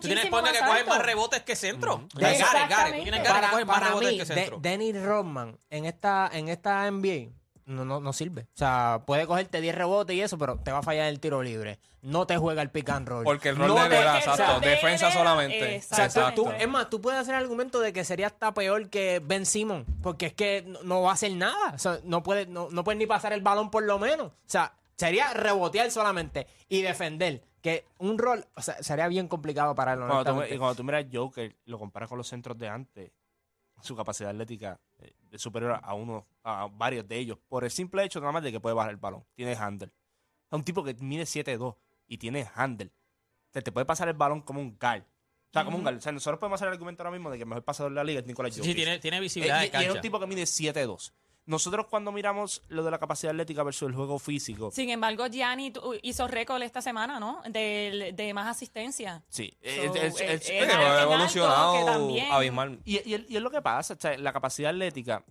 tienes 0.00 0.24
que- 0.24 0.30
tienes 0.30 0.52
que 0.52 0.60
más 0.60 0.68
coge 0.68 0.78
alto. 0.80 0.90
más 0.90 1.02
rebotes 1.06 1.42
que 1.42 1.56
centro. 1.56 1.98
Mm. 1.98 2.08
Gare, 2.18 2.38
Gare. 2.68 2.96
Tú 2.98 3.02
tienes 3.02 3.20
que 3.22 3.28
para, 3.28 3.50
coge 3.50 3.64
más 3.64 3.82
rebotes 3.82 4.10
mí, 4.12 4.18
que 4.18 4.24
De- 4.24 4.34
centro. 4.34 4.58
Dennis 4.60 5.02
Rodman 5.02 5.58
en 5.70 5.84
esta, 5.84 6.30
en 6.32 6.48
esta 6.48 6.90
NBA 6.90 7.30
no, 7.68 7.84
no, 7.84 8.00
no 8.00 8.12
sirve. 8.12 8.42
O 8.42 8.56
sea, 8.56 9.02
puede 9.06 9.26
cogerte 9.26 9.60
10 9.60 9.74
rebotes 9.74 10.16
y 10.16 10.20
eso, 10.22 10.38
pero 10.38 10.56
te 10.58 10.72
va 10.72 10.78
a 10.78 10.82
fallar 10.82 11.06
el 11.06 11.20
tiro 11.20 11.42
libre. 11.42 11.78
No 12.02 12.26
te 12.26 12.36
juega 12.36 12.62
el 12.62 12.70
pick 12.70 12.88
and 12.90 13.06
roll. 13.08 13.24
Porque 13.24 13.50
el 13.50 13.56
rol 13.56 13.68
No 13.68 13.74
de 13.82 13.88
verdad, 13.88 14.18
exacto. 14.18 14.60
Defensa 14.60 15.10
solamente. 15.12 15.78
O 15.78 15.82
sea, 15.82 15.96
tú- 16.08 16.20
Exactamente. 16.20 16.42
tú- 16.42 16.50
es 16.62 16.68
más, 16.68 16.90
tú 16.90 17.00
puedes 17.00 17.20
hacer 17.20 17.34
el 17.34 17.42
argumento 17.42 17.80
de 17.80 17.92
que 17.92 18.04
sería 18.04 18.28
hasta 18.28 18.52
peor 18.54 18.88
que 18.88 19.20
Ben 19.24 19.44
Simon, 19.46 19.84
porque 20.02 20.26
es 20.26 20.32
que 20.32 20.62
no, 20.66 20.82
no 20.82 21.02
va 21.02 21.10
a 21.10 21.14
hacer 21.14 21.32
nada. 21.32 21.72
O 21.74 21.78
sea, 21.78 21.98
no 22.04 22.22
puede, 22.22 22.46
no, 22.46 22.68
no 22.70 22.84
puede 22.84 22.98
ni 22.98 23.06
pasar 23.06 23.32
el 23.32 23.42
balón 23.42 23.70
por 23.70 23.82
lo 23.82 23.98
menos. 23.98 24.28
O 24.28 24.34
sea, 24.46 24.72
sería 24.96 25.32
rebotear 25.34 25.90
solamente 25.90 26.46
y 26.68 26.82
defender. 26.82 27.42
Que 27.60 27.84
un 27.98 28.18
rol, 28.18 28.46
o 28.54 28.62
sea, 28.62 28.80
sería 28.84 29.08
bien 29.08 29.26
complicado 29.26 29.74
para 29.74 29.94
él. 29.94 29.98
Cuando 29.98 30.32
tú, 30.32 30.54
y 30.54 30.56
cuando 30.58 30.76
tú 30.76 30.84
miras 30.84 31.06
Joker, 31.12 31.56
lo 31.66 31.78
comparas 31.80 32.08
con 32.08 32.16
los 32.16 32.28
centros 32.28 32.56
de 32.56 32.68
antes, 32.68 33.10
su 33.82 33.94
capacidad 33.96 34.30
atlética 34.30 34.80
eh, 34.98 35.12
es 35.30 35.40
superior 35.42 35.78
a 35.82 35.94
uno, 35.94 36.26
a 36.42 36.68
varios 36.70 37.06
de 37.08 37.16
ellos, 37.18 37.38
por 37.48 37.64
el 37.64 37.70
simple 37.70 38.04
hecho 38.04 38.20
nada 38.20 38.32
más 38.32 38.42
de 38.42 38.52
que 38.52 38.60
puede 38.60 38.74
bajar 38.74 38.90
el 38.90 38.96
balón. 38.96 39.24
Tiene 39.34 39.54
handle. 39.54 39.88
Es 40.50 40.52
un 40.56 40.64
tipo 40.64 40.82
que 40.84 40.94
mide 40.94 41.24
7'2 41.24 41.76
y 42.06 42.18
tiene 42.18 42.48
handle. 42.54 42.86
O 42.88 43.52
sea, 43.52 43.62
te 43.62 43.72
puede 43.72 43.84
pasar 43.86 44.08
el 44.08 44.14
balón 44.14 44.40
como 44.42 44.60
un 44.60 44.76
guard. 44.78 45.02
O 45.02 45.50
sea, 45.52 45.64
como 45.64 45.76
un 45.78 45.82
guard. 45.82 45.96
O 45.96 46.00
sea, 46.00 46.12
nosotros 46.12 46.38
podemos 46.38 46.58
hacer 46.58 46.68
el 46.68 46.74
argumento 46.74 47.02
ahora 47.02 47.10
mismo 47.12 47.30
de 47.30 47.36
que 47.38 47.42
el 47.44 47.48
mejor 47.48 47.64
pasador 47.64 47.92
de 47.92 47.96
la 47.96 48.04
liga 48.04 48.20
es 48.20 48.26
Nicolás 48.26 48.52
Jokic. 48.54 48.64
Sí, 48.70 48.74
tiene, 48.74 48.98
tiene 48.98 49.16
Eh, 49.18 49.20
visibilidad 49.20 49.58
y, 49.58 49.60
de 49.60 49.64
y 49.64 49.68
es 49.68 49.72
cancha. 49.72 49.92
un 49.92 50.00
tipo 50.00 50.20
que 50.20 50.26
mide 50.26 50.42
7'2. 50.42 51.12
Nosotros 51.48 51.86
cuando 51.86 52.12
miramos 52.12 52.62
lo 52.68 52.82
de 52.84 52.90
la 52.90 52.98
capacidad 52.98 53.30
atlética 53.30 53.62
versus 53.62 53.88
el 53.88 53.94
juego 53.94 54.18
físico, 54.18 54.70
Sin 54.70 54.90
embargo, 54.90 55.26
Gianni 55.28 55.70
tu- 55.70 55.94
hizo 56.02 56.28
récord 56.28 56.60
esta 56.62 56.82
semana, 56.82 57.18
¿no? 57.18 57.40
De, 57.48 58.12
de 58.14 58.34
más 58.34 58.46
asistencia. 58.48 59.24
sí. 59.30 59.56
So, 59.62 59.66
es- 59.70 59.96
es- 59.96 60.20
eh, 60.20 60.32
es- 60.34 60.50
eh, 60.50 60.60
algo 60.60 60.84
ha 60.84 61.02
evolucionado 61.02 62.14
abismal. 62.32 62.80
Y, 62.84 62.96
y- 62.98 63.24
y 63.30 63.36
es 63.36 63.42
lo 63.42 63.50
que 63.50 63.62
pasa, 63.62 63.94
o 63.94 63.96
sea, 63.98 64.18
la 64.18 64.32
capacidad 64.32 64.70
atlética 64.72 65.24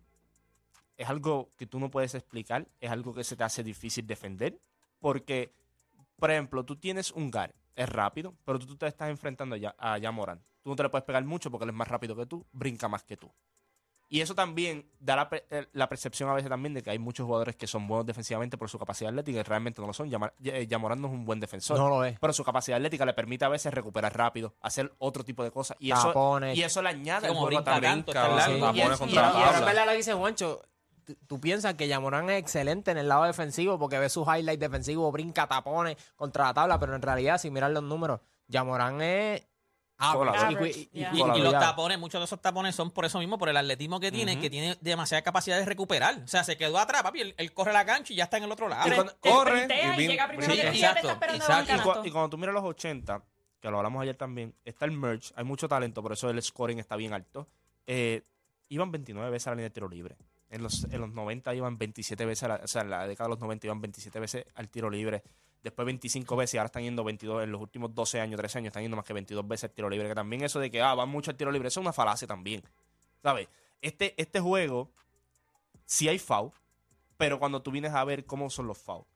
es 0.97 1.07
algo 1.07 1.51
que 1.55 1.67
tú 1.67 1.79
no 1.79 1.91
puedes 1.91 2.15
explicar, 2.15 2.67
es 2.81 2.89
algo 2.89 3.13
que 3.13 3.23
se 3.23 3.35
te 3.35 3.43
hace 3.43 3.63
difícil 3.63 4.07
defender, 4.07 4.59
porque, 4.99 5.53
por 6.15 6.31
ejemplo, 6.31 6.65
tú 6.65 6.75
tienes 6.77 7.11
un 7.11 7.29
guard, 7.29 7.51
es 7.75 7.87
rápido, 7.89 8.33
pero 8.43 8.57
tú, 8.57 8.65
tú 8.65 8.75
te 8.75 8.87
estás 8.87 9.09
enfrentando 9.11 9.53
a, 9.55 9.59
Ya- 9.59 9.75
a 9.77 9.99
Yamoran. 9.99 10.43
Tú 10.63 10.71
no 10.71 10.75
te 10.75 10.81
le 10.81 10.89
puedes 10.89 11.05
pegar 11.05 11.23
mucho 11.23 11.51
porque 11.51 11.65
él 11.65 11.69
es 11.69 11.75
más 11.75 11.87
rápido 11.87 12.15
que 12.15 12.25
tú, 12.25 12.43
brinca 12.51 12.87
más 12.87 13.03
que 13.03 13.15
tú. 13.17 13.31
Y 14.09 14.21
eso 14.21 14.35
también 14.35 14.89
da 14.99 15.17
la, 15.17 15.29
eh, 15.31 15.67
la 15.73 15.89
percepción 15.89 16.29
a 16.29 16.33
veces 16.33 16.49
también 16.49 16.73
de 16.73 16.81
que 16.81 16.89
hay 16.89 16.99
muchos 16.99 17.25
jugadores 17.25 17.57
que 17.57 17.67
son 17.67 17.87
buenos 17.87 18.05
defensivamente 18.05 18.57
por 18.57 18.69
su 18.69 18.79
capacidad 18.79 19.09
atlética 19.09 19.39
y 19.39 19.43
realmente 19.43 19.81
no 19.81 19.87
lo 19.87 19.93
son. 19.93 20.09
Eh, 20.43 20.67
Yamoran 20.67 21.01
no 21.01 21.07
es 21.07 21.13
un 21.13 21.25
buen 21.25 21.41
defensor 21.41 21.77
no 21.77 21.89
lo 21.89 22.05
es. 22.05 22.17
pero 22.19 22.31
su 22.31 22.43
capacidad 22.45 22.77
atlética 22.77 23.05
le 23.05 23.13
permite 23.13 23.43
a 23.43 23.49
veces 23.49 23.73
recuperar 23.73 24.15
rápido, 24.15 24.53
hacer 24.61 24.93
otro 24.99 25.25
tipo 25.25 25.43
de 25.43 25.51
cosas. 25.51 25.75
Y 25.79 25.91
eso, 25.91 26.07
Tapones. 26.07 26.57
y 26.57 26.63
eso 26.63 26.81
le 26.81 26.89
añade 26.89 27.27
como 27.27 27.45
brinca 27.47 27.65
también. 27.65 27.99
Y- 27.99 28.11
verdad 28.13 29.85
lo 29.85 29.91
que 29.91 29.97
dice 29.97 30.13
Juancho. 30.13 30.61
tú- 31.27 31.39
piensas 31.41 31.73
que 31.75 31.87
Yamorán 31.87 32.29
es 32.29 32.39
excelente 32.39 32.91
en 32.91 32.97
el 32.97 33.07
lado 33.09 33.23
defensivo 33.25 33.77
porque 33.77 33.99
ve 33.99 34.09
sus 34.09 34.25
highlights 34.27 34.59
defensivos, 34.59 35.11
brinca 35.11 35.47
tapones 35.47 35.97
contra 36.15 36.45
la 36.45 36.53
tabla, 36.53 36.79
pero 36.79 36.95
en 36.95 37.01
realidad, 37.01 37.37
si 37.39 37.49
miras 37.51 37.71
los 37.71 37.83
números, 37.83 38.21
Yamorán 38.47 39.01
es 39.01 39.43
average. 39.97 40.37
Colador. 40.39 40.67
Y- 40.67 40.69
y- 40.69 40.89
y- 40.93 40.99
Yeah. 40.99 41.11
Y, 41.13 41.17
y- 41.17 41.39
y 41.39 41.41
los 41.43 41.53
tapones, 41.59 41.99
muchos 41.99 42.21
de 42.21 42.25
esos 42.25 42.41
tapones 42.41 42.75
son 42.75 42.91
por 42.91 43.05
eso 43.05 43.19
mismo, 43.19 43.37
por 43.37 43.49
el 43.49 43.57
atletismo 43.57 43.99
que 43.99 44.11
tiene, 44.11 44.39
que 44.39 44.49
tiene 44.49 44.77
demasiada 44.81 45.21
capacidad 45.23 45.57
de 45.57 45.65
recuperar. 45.65 46.21
O 46.23 46.27
sea, 46.27 46.43
se 46.43 46.57
quedó 46.57 46.77
atrás, 46.77 47.03
papi, 47.03 47.21
él, 47.21 47.35
él 47.37 47.53
corre 47.53 47.73
la 47.73 47.85
cancha 47.85 48.13
y 48.13 48.15
ya 48.15 48.25
está 48.25 48.37
en 48.37 48.43
el 48.43 48.51
otro 48.51 48.67
lado. 48.67 48.87
Y 48.87 48.91
cuando- 48.95 49.13
Te 49.15 49.29
corre 49.29 49.67
y 49.93 50.07
llega 50.11 50.27
primero 50.27 50.51
sí, 50.53 50.59
que 50.61 50.67
exacto, 50.77 51.07
está 51.41 51.53
el 51.73 51.81
cu- 51.81 51.89
y 52.07 52.11
cuando 52.11 52.29
tú 52.29 52.37
miras 52.37 52.53
los 52.55 52.63
80, 52.63 53.23
que 53.59 53.71
lo 53.71 53.77
hablamos 53.77 54.01
ayer 54.03 54.15
también, 54.15 54.53
está 54.65 54.85
el 54.85 54.91
merge, 54.91 55.33
hay 55.35 55.43
mucho 55.43 55.67
talento, 55.67 56.01
por 56.03 56.13
eso 56.13 56.29
el 56.29 56.41
scoring 56.41 56.79
está 56.79 56.95
bien 56.95 57.13
alto. 57.13 57.47
Eh, 57.87 58.21
iban 58.69 58.91
29 58.91 59.29
veces 59.31 59.47
a 59.47 59.51
la 59.51 59.55
línea 59.55 59.69
de 59.69 59.73
tiro 59.73 59.87
libre. 59.89 60.15
En 60.49 60.61
los, 60.63 60.83
en 60.85 61.01
los 61.01 61.09
90 61.11 61.53
iban 61.55 61.77
27 61.77 62.25
veces, 62.25 62.43
a 62.43 62.47
la- 62.49 62.61
o 62.63 62.67
sea, 62.67 62.81
en 62.83 62.89
la 62.89 63.07
década 63.07 63.27
de 63.27 63.31
los 63.31 63.39
90 63.39 63.67
iban 63.67 63.81
27 63.81 64.19
veces 64.19 64.45
al 64.55 64.69
tiro 64.69 64.89
libre. 64.89 65.23
Después 65.63 65.85
25 65.85 66.35
veces 66.35 66.53
y 66.53 66.57
ahora 66.57 66.67
están 66.67 66.83
yendo 66.83 67.03
22, 67.03 67.43
en 67.43 67.51
los 67.51 67.61
últimos 67.61 67.93
12 67.93 68.21
años, 68.21 68.37
13 68.37 68.59
años, 68.59 68.67
están 68.67 68.83
yendo 68.83 68.95
más 68.95 69.05
que 69.05 69.13
22 69.13 69.47
veces 69.47 69.65
al 69.65 69.71
tiro 69.71 69.89
libre. 69.89 70.07
Que 70.07 70.15
también 70.15 70.43
eso 70.43 70.59
de 70.59 70.71
que, 70.71 70.81
ah, 70.81 70.93
van 70.93 71.09
mucho 71.09 71.31
al 71.31 71.37
tiro 71.37 71.51
libre, 71.51 71.67
eso 71.67 71.79
es 71.79 71.83
una 71.85 71.93
falacia 71.93 72.27
también. 72.27 72.63
¿Sabes? 73.21 73.47
Este, 73.81 74.13
este 74.21 74.39
juego, 74.39 74.91
sí 75.85 76.07
hay 76.07 76.19
foul, 76.19 76.51
pero 77.17 77.39
cuando 77.39 77.61
tú 77.61 77.71
vienes 77.71 77.93
a 77.93 78.03
ver 78.03 78.25
cómo 78.25 78.49
son 78.49 78.67
los 78.67 78.77
fouls. 78.77 79.07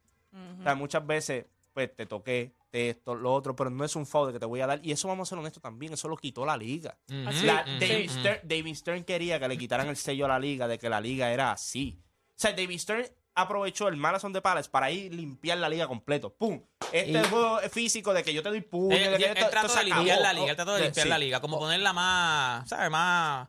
O 0.60 0.64
sea, 0.64 0.76
muchas 0.76 1.06
veces, 1.06 1.46
pues 1.74 1.94
te 1.94 2.06
toqué, 2.06 2.54
esto, 2.72 3.16
lo 3.16 3.34
otro, 3.34 3.56
pero 3.56 3.70
no 3.70 3.84
es 3.84 3.96
un 3.96 4.06
foul 4.06 4.28
de 4.28 4.34
que 4.34 4.40
te 4.40 4.46
voy 4.46 4.62
a 4.62 4.68
dar. 4.68 4.80
Y 4.84 4.92
eso 4.92 5.08
vamos 5.08 5.28
a 5.28 5.30
ser 5.30 5.40
honestos 5.40 5.62
también, 5.62 5.94
eso 5.94 6.08
lo 6.08 6.16
quitó 6.16 6.46
la 6.46 6.56
liga. 6.56 6.98
La-. 7.08 7.66
Stern, 8.10 8.42
David 8.44 8.76
Stern 8.76 9.04
quería 9.04 9.40
que 9.40 9.48
le 9.48 9.58
quitaran 9.58 9.88
el 9.88 9.98
sello 9.98 10.26
a 10.26 10.30
la 10.30 10.40
liga 10.40 10.68
de 10.68 10.80
que 10.80 10.90
la 10.90 11.02
liga 11.02 11.32
era 11.32 11.52
así. 11.52 12.00
O 12.30 12.34
sea, 12.36 12.54
David 12.54 12.80
Stern 12.80 13.06
aprovechó 13.36 13.88
el 13.88 13.96
Marathon 13.98 14.34
de 14.34 14.42
Palace 14.42 14.70
para 14.70 14.92
ir 14.92 15.14
limpiar 15.14 15.58
la 15.58 15.70
liga 15.70 15.88
completo. 15.88 16.34
¡Pum! 16.34 16.62
Este 16.92 17.12
Y- 17.12 17.16
es 17.16 17.28
juego 17.30 17.60
físico 17.72 18.14
de 18.14 18.24
que 18.24 18.34
yo 18.34 18.44
te 18.44 18.50
doy 18.50 18.62
puño. 18.62 18.96
Él 18.96 19.14
esto- 19.24 19.34
trató 19.50 19.68
esto 19.68 19.70
se 19.70 19.80
de 19.80 19.86
limpiar 19.86 20.20
acabó. 20.20 20.22
la 20.24 20.34
liga, 20.34 20.50
él 20.50 20.56
trató 20.56 20.74
de 20.76 20.82
limpiar 20.84 21.04
sí. 21.06 21.10
la 21.10 21.18
liga, 21.18 21.40
como 21.40 21.58
ponerla 21.60 21.94
más, 21.94 22.68
¿sabes? 22.68 22.90
Más, 22.92 23.48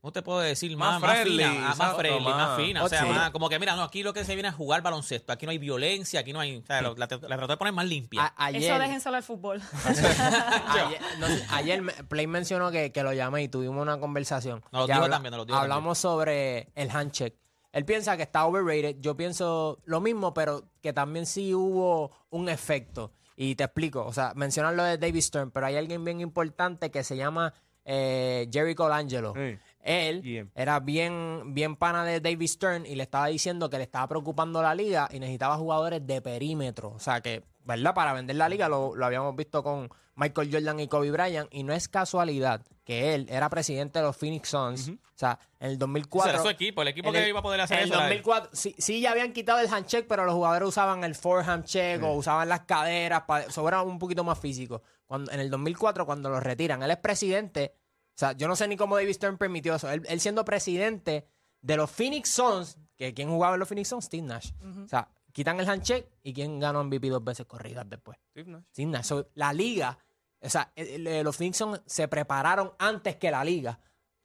¿cómo 0.00 0.12
te 0.12 0.22
puedo 0.22 0.38
decir? 0.40 0.74
Más, 0.78 0.92
Más 0.92 1.02
más, 1.02 1.10
friendly, 1.20 1.44
fina, 1.44 1.74
más, 1.76 1.96
friendly, 1.96 2.24
más, 2.24 2.36
más- 2.36 2.56
fina. 2.56 2.84
O 2.84 2.88
sea, 2.88 3.02
Sí. 3.02 3.08
más, 3.10 3.30
como 3.30 3.50
que 3.50 3.58
mira, 3.58 3.76
no, 3.76 3.82
aquí 3.82 4.02
lo 4.02 4.14
que 4.14 4.24
se 4.24 4.34
viene 4.34 4.48
a 4.48 4.52
jugar 4.52 4.80
baloncesto, 4.80 5.30
aquí 5.32 5.44
no 5.44 5.50
hay 5.50 5.58
violencia, 5.58 6.20
aquí 6.20 6.32
no 6.32 6.40
hay, 6.40 6.56
o 6.56 6.64
sea, 6.66 6.80
lo- 6.80 6.94
la, 6.96 7.06
la 7.06 7.36
trató 7.36 7.48
de 7.48 7.56
poner 7.58 7.74
más 7.74 7.84
limpia. 7.86 8.22
A- 8.34 8.46
ayer, 8.46 8.62
Eso 8.62 8.78
déjenselo 8.78 9.16
al 9.16 9.22
fútbol. 9.22 9.60
ayer, 10.68 11.00
no 11.18 11.26
Play 12.08 12.26
mencionó 12.26 12.70
que, 12.70 12.92
que 12.92 13.02
lo 13.02 13.12
llamé 13.12 13.42
y 13.42 13.48
tuvimos 13.48 13.82
una 13.82 13.98
conversación. 14.00 14.62
Nos 14.72 14.88
lo 14.88 14.94
dijo 14.94 15.08
también, 15.10 15.32
nos 15.32 15.38
lo 15.38 15.44
dijo 15.44 15.58
Hablamos 15.58 15.98
sobre 15.98 16.68
el 16.74 16.90
handshake. 16.90 17.36
Él 17.72 17.84
piensa 17.84 18.16
que 18.16 18.22
está 18.22 18.46
overrated. 18.46 18.96
Yo 19.00 19.16
pienso 19.16 19.78
lo 19.84 20.00
mismo, 20.00 20.32
pero 20.34 20.64
que 20.80 20.92
también 20.92 21.26
sí 21.26 21.54
hubo 21.54 22.12
un 22.30 22.48
efecto. 22.48 23.12
Y 23.36 23.54
te 23.54 23.64
explico. 23.64 24.04
O 24.04 24.12
sea, 24.12 24.32
mencionan 24.34 24.76
lo 24.76 24.82
de 24.82 24.98
David 24.98 25.20
Stern, 25.20 25.50
pero 25.50 25.66
hay 25.66 25.76
alguien 25.76 26.04
bien 26.04 26.20
importante 26.20 26.90
que 26.90 27.04
se 27.04 27.16
llama 27.16 27.54
eh, 27.84 28.48
Jerry 28.52 28.74
Colangelo. 28.74 29.32
Sí. 29.34 29.58
Él 29.80 30.20
Bien. 30.22 30.50
era 30.54 30.80
bien, 30.80 31.54
bien 31.54 31.76
pana 31.76 32.04
de 32.04 32.20
David 32.20 32.48
Stern 32.48 32.84
y 32.84 32.96
le 32.96 33.04
estaba 33.04 33.28
diciendo 33.28 33.70
que 33.70 33.78
le 33.78 33.84
estaba 33.84 34.08
preocupando 34.08 34.60
la 34.60 34.74
liga 34.74 35.08
y 35.12 35.20
necesitaba 35.20 35.56
jugadores 35.56 36.06
de 36.06 36.20
perímetro. 36.20 36.90
O 36.90 36.98
sea 36.98 37.20
que, 37.20 37.44
¿verdad? 37.64 37.94
Para 37.94 38.12
vender 38.12 38.36
la 38.36 38.48
liga 38.48 38.68
lo, 38.68 38.94
lo 38.96 39.06
habíamos 39.06 39.36
visto 39.36 39.62
con 39.62 39.88
Michael 40.16 40.50
Jordan 40.52 40.80
y 40.80 40.88
Kobe 40.88 41.10
Bryant. 41.10 41.48
Y 41.52 41.62
no 41.62 41.72
es 41.72 41.88
casualidad 41.88 42.62
que 42.88 43.14
él 43.14 43.26
era 43.28 43.50
presidente 43.50 43.98
de 43.98 44.04
los 44.06 44.16
Phoenix 44.16 44.48
Suns. 44.48 44.88
O 44.88 44.96
sea, 45.14 45.38
en 45.60 45.66
el 45.66 45.72
Ese 45.72 45.78
2004. 45.80 46.30
era 46.32 46.42
su 46.42 46.48
equipo, 46.48 46.80
el 46.80 46.88
equipo 46.88 47.08
en 47.08 47.12
que 47.12 47.22
el- 47.22 47.28
iba 47.28 47.40
a 47.40 47.42
poder 47.42 47.60
hacer 47.60 47.76
en 47.76 47.82
el 47.82 47.90
eso. 47.90 47.98
era 47.98 48.04
él. 48.08 48.22
2004, 48.22 48.50
sí, 48.54 48.74
sí, 48.78 49.02
ya 49.02 49.10
habían 49.10 49.34
quitado 49.34 49.58
el 49.58 49.68
handshake, 49.68 50.06
pero 50.08 50.24
los 50.24 50.32
jugadores 50.34 50.66
usaban 50.70 51.04
el 51.04 51.14
forehand 51.14 51.64
check 51.66 52.02
o 52.02 52.14
usaban 52.14 52.48
las 52.48 52.60
caderas, 52.60 53.24
para, 53.26 53.44
eso 53.44 53.68
era 53.68 53.82
un 53.82 53.98
poquito 53.98 54.24
más 54.24 54.38
físico. 54.38 54.80
Cuando, 55.04 55.30
en 55.30 55.38
el 55.40 55.50
2004, 55.50 56.06
cuando 56.06 56.30
lo 56.30 56.40
retiran, 56.40 56.82
él 56.82 56.90
es 56.90 56.96
presidente. 56.96 57.74
O 58.14 58.18
sea, 58.18 58.32
yo 58.32 58.48
no 58.48 58.56
sé 58.56 58.66
ni 58.66 58.76
cómo 58.78 58.96
David 58.96 59.12
Stern 59.12 59.36
permitió 59.36 59.74
eso. 59.74 59.90
Él, 59.90 60.02
él 60.08 60.18
siendo 60.20 60.42
presidente 60.46 61.28
de 61.60 61.76
los 61.76 61.90
Phoenix 61.90 62.30
Suns, 62.30 62.78
que 62.96 63.12
¿quién 63.12 63.28
jugaba 63.28 63.52
en 63.56 63.60
los 63.60 63.68
Phoenix 63.68 63.88
Suns? 63.88 64.06
Steve 64.06 64.22
Nash. 64.26 64.52
O 64.84 64.88
sea, 64.88 65.08
quitan 65.32 65.60
el 65.60 65.68
handshake 65.68 66.08
y 66.22 66.32
¿quién 66.32 66.58
ganó 66.58 66.82
MVP 66.84 67.10
dos 67.10 67.22
veces 67.22 67.44
corridas 67.44 67.84
después? 67.86 68.16
Steve 68.30 68.50
Nash. 68.50 68.62
Steve 68.72 68.90
Nash. 68.90 69.04
So, 69.04 69.28
la 69.34 69.52
liga, 69.52 69.98
o 70.40 70.48
sea, 70.50 70.72
el- 70.76 71.06
el- 71.06 71.24
los 71.24 71.36
Suns 71.36 71.64
se 71.86 72.08
prepararon 72.08 72.72
antes 72.78 73.16
que 73.16 73.30
la 73.30 73.44
liga. 73.44 73.80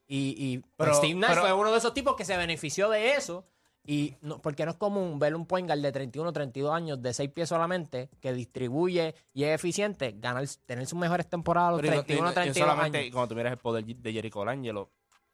Y, 0.07 0.35
y 0.37 0.61
Pero- 0.77 0.93
Steve 0.95 1.15
Nash 1.15 1.29
pero- 1.31 1.41
fue 1.41 1.53
uno 1.53 1.71
de 1.71 1.77
esos 1.77 1.93
tipos 1.93 2.15
que 2.15 2.25
se 2.25 2.37
benefició 2.37 2.89
de 2.89 3.15
eso. 3.15 3.45
Y 3.85 4.15
no, 4.21 4.41
porque 4.41 4.63
no 4.63 4.71
es 4.71 4.77
común 4.77 5.19
ver 5.19 5.35
un 5.35 5.45
point 5.45 5.67
guard 5.67 5.81
de 5.81 5.91
31 5.91 6.31
32 6.31 6.73
años, 6.73 7.01
de 7.01 7.13
6 7.13 7.29
pies 7.31 7.49
solamente, 7.49 8.09
que 8.21 8.31
distribuye 8.31 9.13
y 9.33 9.43
es 9.43 9.55
eficiente, 9.55 10.15
ganar, 10.17 10.45
tener 10.65 10.85
sus 10.87 10.97
mejores 10.97 11.27
temporadas 11.27 11.67
a 11.67 11.71
los 11.73 11.81
Pero 11.81 11.93
y- 11.95 11.97
31 11.97 12.27
y- 12.29 12.31
y 12.31 12.33
32 12.33 12.57
solamente 12.69 12.97
años. 12.99 13.11
cuando 13.11 13.27
tú 13.27 13.35
miras 13.35 13.51
el 13.51 13.57
poder 13.57 13.83
de 13.83 14.13
Jericho 14.13 14.39
Colangelo, 14.39 14.89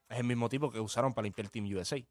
es 0.09 0.17
el 0.17 0.23
mismo 0.23 0.49
tipo 0.49 0.71
que 0.71 0.79
usaron 0.79 1.13
para 1.13 1.23
limpiar 1.25 1.45
el 1.45 1.51
Team 1.51 1.65
USA. 1.75 2.03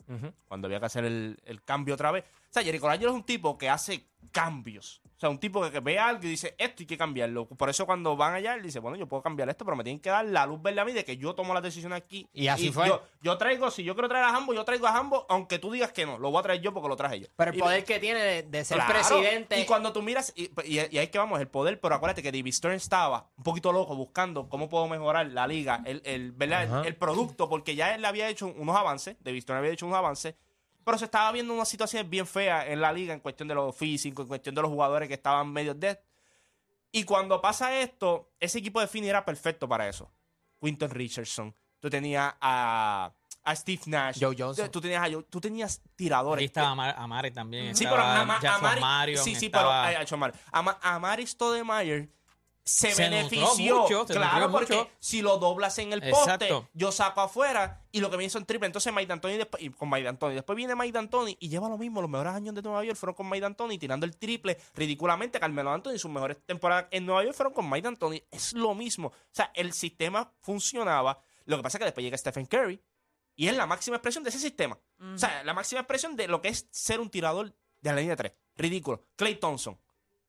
Cuando 0.46 0.66
había 0.68 0.78
que 0.78 0.86
hacer 0.86 1.04
el, 1.04 1.36
el 1.44 1.60
cambio 1.64 1.94
otra 1.94 2.12
vez. 2.12 2.24
O 2.50 2.52
sea, 2.52 2.62
Jericho 2.62 2.82
Colangelo 2.82 3.10
es 3.10 3.16
un 3.16 3.24
tipo 3.24 3.58
que 3.58 3.68
hace 3.68 4.08
cambios. 4.32 5.02
O 5.04 5.20
sea, 5.20 5.30
un 5.30 5.38
tipo 5.38 5.68
que, 5.68 5.80
ve 5.80 5.98
algo 5.98 6.22
y 6.22 6.28
dice, 6.30 6.54
esto 6.58 6.76
hay 6.78 6.86
que 6.86 6.96
cambiarlo. 6.96 7.48
Por 7.48 7.68
eso 7.68 7.84
cuando 7.86 8.16
van 8.16 8.34
allá, 8.34 8.54
él 8.54 8.62
dice, 8.62 8.78
bueno, 8.78 8.96
yo 8.96 9.08
puedo 9.08 9.20
cambiar 9.20 9.48
esto, 9.48 9.64
pero 9.64 9.76
me 9.76 9.82
tienen 9.82 9.98
que 9.98 10.10
dar 10.10 10.24
la 10.24 10.46
luz 10.46 10.62
verde 10.62 10.80
a 10.80 10.84
mí 10.84 10.92
de 10.92 11.04
que 11.04 11.16
yo 11.16 11.34
tomo 11.34 11.52
las 11.54 11.62
decisiones 11.64 11.96
aquí. 11.98 12.28
Y 12.32 12.46
así 12.46 12.70
fue. 12.70 12.86
Yo, 12.86 13.02
yo 13.20 13.36
traigo, 13.36 13.68
si 13.72 13.82
yo 13.82 13.94
quiero 13.94 14.08
traer 14.08 14.26
a 14.26 14.36
Hambo, 14.36 14.54
yo 14.54 14.64
traigo 14.64 14.86
a 14.86 14.96
Hambo, 14.96 15.26
aunque 15.28 15.58
tú 15.58 15.72
digas 15.72 15.92
que 15.92 16.06
no, 16.06 16.18
lo 16.18 16.30
voy 16.30 16.38
a 16.38 16.42
traer 16.44 16.60
yo 16.60 16.72
porque 16.72 16.88
lo 16.88 16.94
traje 16.94 17.18
yo. 17.18 17.26
Pero 17.34 17.50
el 17.50 17.56
Y- 17.56 17.60
poder 17.60 17.84
que 17.84 17.98
tiene 17.98 18.20
de, 18.20 18.42
de 18.44 18.64
ser 18.64 18.76
Claro, 18.76 18.92
presidente. 18.92 19.58
Y 19.60 19.66
cuando 19.66 19.92
tú 19.92 20.02
miras, 20.02 20.32
y, 20.36 20.52
y, 20.64 20.78
y 20.88 20.98
ahí 20.98 21.08
que 21.08 21.18
vamos, 21.18 21.40
el 21.40 21.48
poder, 21.48 21.80
pero 21.80 21.96
acuérdate 21.96 22.22
que 22.22 22.30
David 22.30 22.52
Stern 22.52 22.76
estaba 22.76 23.28
un 23.36 23.42
poquito 23.42 23.72
loco 23.72 23.96
buscando 23.96 24.48
cómo 24.48 24.68
puedo 24.68 24.86
mejorar 24.86 25.26
la 25.26 25.48
liga, 25.48 25.82
el, 25.84 26.00
el, 26.04 26.30
¿verdad? 26.30 26.86
el 26.86 26.94
producto, 26.94 27.48
porque 27.48 27.74
ya 27.74 27.92
él 27.92 28.04
había 28.04 28.28
hecho 28.28 28.46
unos 28.46 28.76
avances, 28.76 29.16
David 29.18 29.42
Stern 29.42 29.58
había 29.58 29.72
hecho 29.72 29.84
unos 29.86 29.98
avances, 29.98 30.36
pero 30.88 30.96
se 30.96 31.04
estaba 31.04 31.30
viendo 31.32 31.52
unas 31.52 31.68
situaciones 31.68 32.08
bien 32.08 32.26
feas 32.26 32.66
en 32.68 32.80
la 32.80 32.90
liga 32.90 33.12
en 33.12 33.20
cuestión 33.20 33.46
de 33.46 33.54
los 33.54 33.76
físicos, 33.76 34.22
en 34.24 34.28
cuestión 34.28 34.54
de 34.54 34.62
los 34.62 34.70
jugadores 34.70 35.06
que 35.06 35.12
estaban 35.14 35.52
medio 35.52 35.74
dead. 35.74 35.98
Y 36.90 37.04
cuando 37.04 37.42
pasa 37.42 37.78
esto, 37.78 38.30
ese 38.40 38.58
equipo 38.60 38.80
de 38.80 38.86
Finney 38.86 39.10
era 39.10 39.22
perfecto 39.22 39.68
para 39.68 39.86
eso. 39.86 40.10
Quinton 40.58 40.88
Richardson, 40.88 41.54
tú 41.78 41.90
tenías 41.90 42.32
a, 42.40 43.12
a 43.44 43.54
Steve 43.56 43.82
Nash, 43.84 44.16
Joe 44.18 44.34
Johnson. 44.38 44.70
tú 44.70 44.80
tenías, 44.80 45.02
a 45.02 45.08
Joe- 45.10 45.26
tú 45.28 45.40
tenías 45.42 45.82
tiradores. 45.94 46.40
Ahí 46.40 46.46
estaba 46.46 46.70
Amar- 46.70 46.94
Amare 46.96 47.30
también. 47.32 47.76
Sí, 47.76 47.84
estaba 47.84 48.02
pero 48.02 48.22
Ama- 48.22 48.56
Amari, 48.56 48.80
Marion, 48.80 49.24
sí, 49.24 49.34
sí, 49.34 49.46
estaba- 49.46 49.88
pero 49.88 50.78
Amari 50.82 51.26
Stoudemire 51.26 52.08
se, 52.68 52.92
Se 52.92 53.02
benefició, 53.02 53.46
nutrió 53.48 53.80
mucho, 53.80 54.06
se 54.06 54.12
claro, 54.14 54.52
porque 54.52 54.76
mucho. 54.76 54.90
si 54.98 55.22
lo 55.22 55.38
doblas 55.38 55.78
en 55.78 55.92
el 55.94 56.00
poste, 56.00 56.18
Exacto. 56.34 56.68
yo 56.74 56.92
saco 56.92 57.22
afuera 57.22 57.82
y 57.90 58.00
lo 58.00 58.10
que 58.10 58.18
viene 58.18 58.28
son 58.30 58.44
triple. 58.44 58.66
Entonces 58.66 58.92
Mike 58.92 59.06
D'Antoni 59.06 59.38
después, 59.38 59.62
y 59.62 59.70
con 59.70 59.88
Mike 59.88 60.04
D'Antoni, 60.04 60.34
después 60.34 60.54
viene 60.54 60.74
Mike 60.74 60.92
D'Antoni 60.92 61.36
y 61.40 61.48
lleva 61.48 61.68
lo 61.70 61.78
mismo. 61.78 62.02
Los 62.02 62.10
mejores 62.10 62.34
años 62.34 62.54
de 62.54 62.60
Nueva 62.60 62.84
York 62.84 62.98
fueron 62.98 63.14
con 63.14 63.26
Mike 63.30 63.40
D'Antoni 63.40 63.78
tirando 63.78 64.04
el 64.04 64.16
triple 64.18 64.58
ridículamente. 64.74 65.40
Carmelo 65.40 65.70
Anthony 65.70 65.98
sus 65.98 66.10
mejores 66.10 66.36
temporadas 66.44 66.86
en 66.90 67.06
Nueva 67.06 67.24
York 67.24 67.34
fueron 67.34 67.54
con 67.54 67.70
Mike 67.70 67.84
D'Antoni. 67.84 68.22
Es 68.30 68.52
lo 68.52 68.74
mismo. 68.74 69.08
O 69.08 69.14
sea, 69.32 69.50
el 69.54 69.72
sistema 69.72 70.30
funcionaba. 70.42 71.18
Lo 71.46 71.56
que 71.56 71.62
pasa 71.62 71.78
es 71.78 71.80
que 71.80 71.84
después 71.86 72.04
llega 72.04 72.18
Stephen 72.18 72.44
Curry 72.44 72.78
y 73.34 73.48
es 73.48 73.56
la 73.56 73.66
máxima 73.66 73.96
expresión 73.96 74.22
de 74.24 74.28
ese 74.30 74.40
sistema. 74.40 74.78
O 75.14 75.16
sea, 75.16 75.42
la 75.42 75.54
máxima 75.54 75.80
expresión 75.80 76.16
de 76.16 76.28
lo 76.28 76.42
que 76.42 76.48
es 76.48 76.68
ser 76.70 77.00
un 77.00 77.08
tirador 77.08 77.54
de 77.80 77.90
la 77.90 77.96
línea 77.96 78.14
de 78.14 78.16
tres. 78.16 78.32
Ridículo. 78.56 79.04
Clay 79.16 79.36
Thompson. 79.36 79.78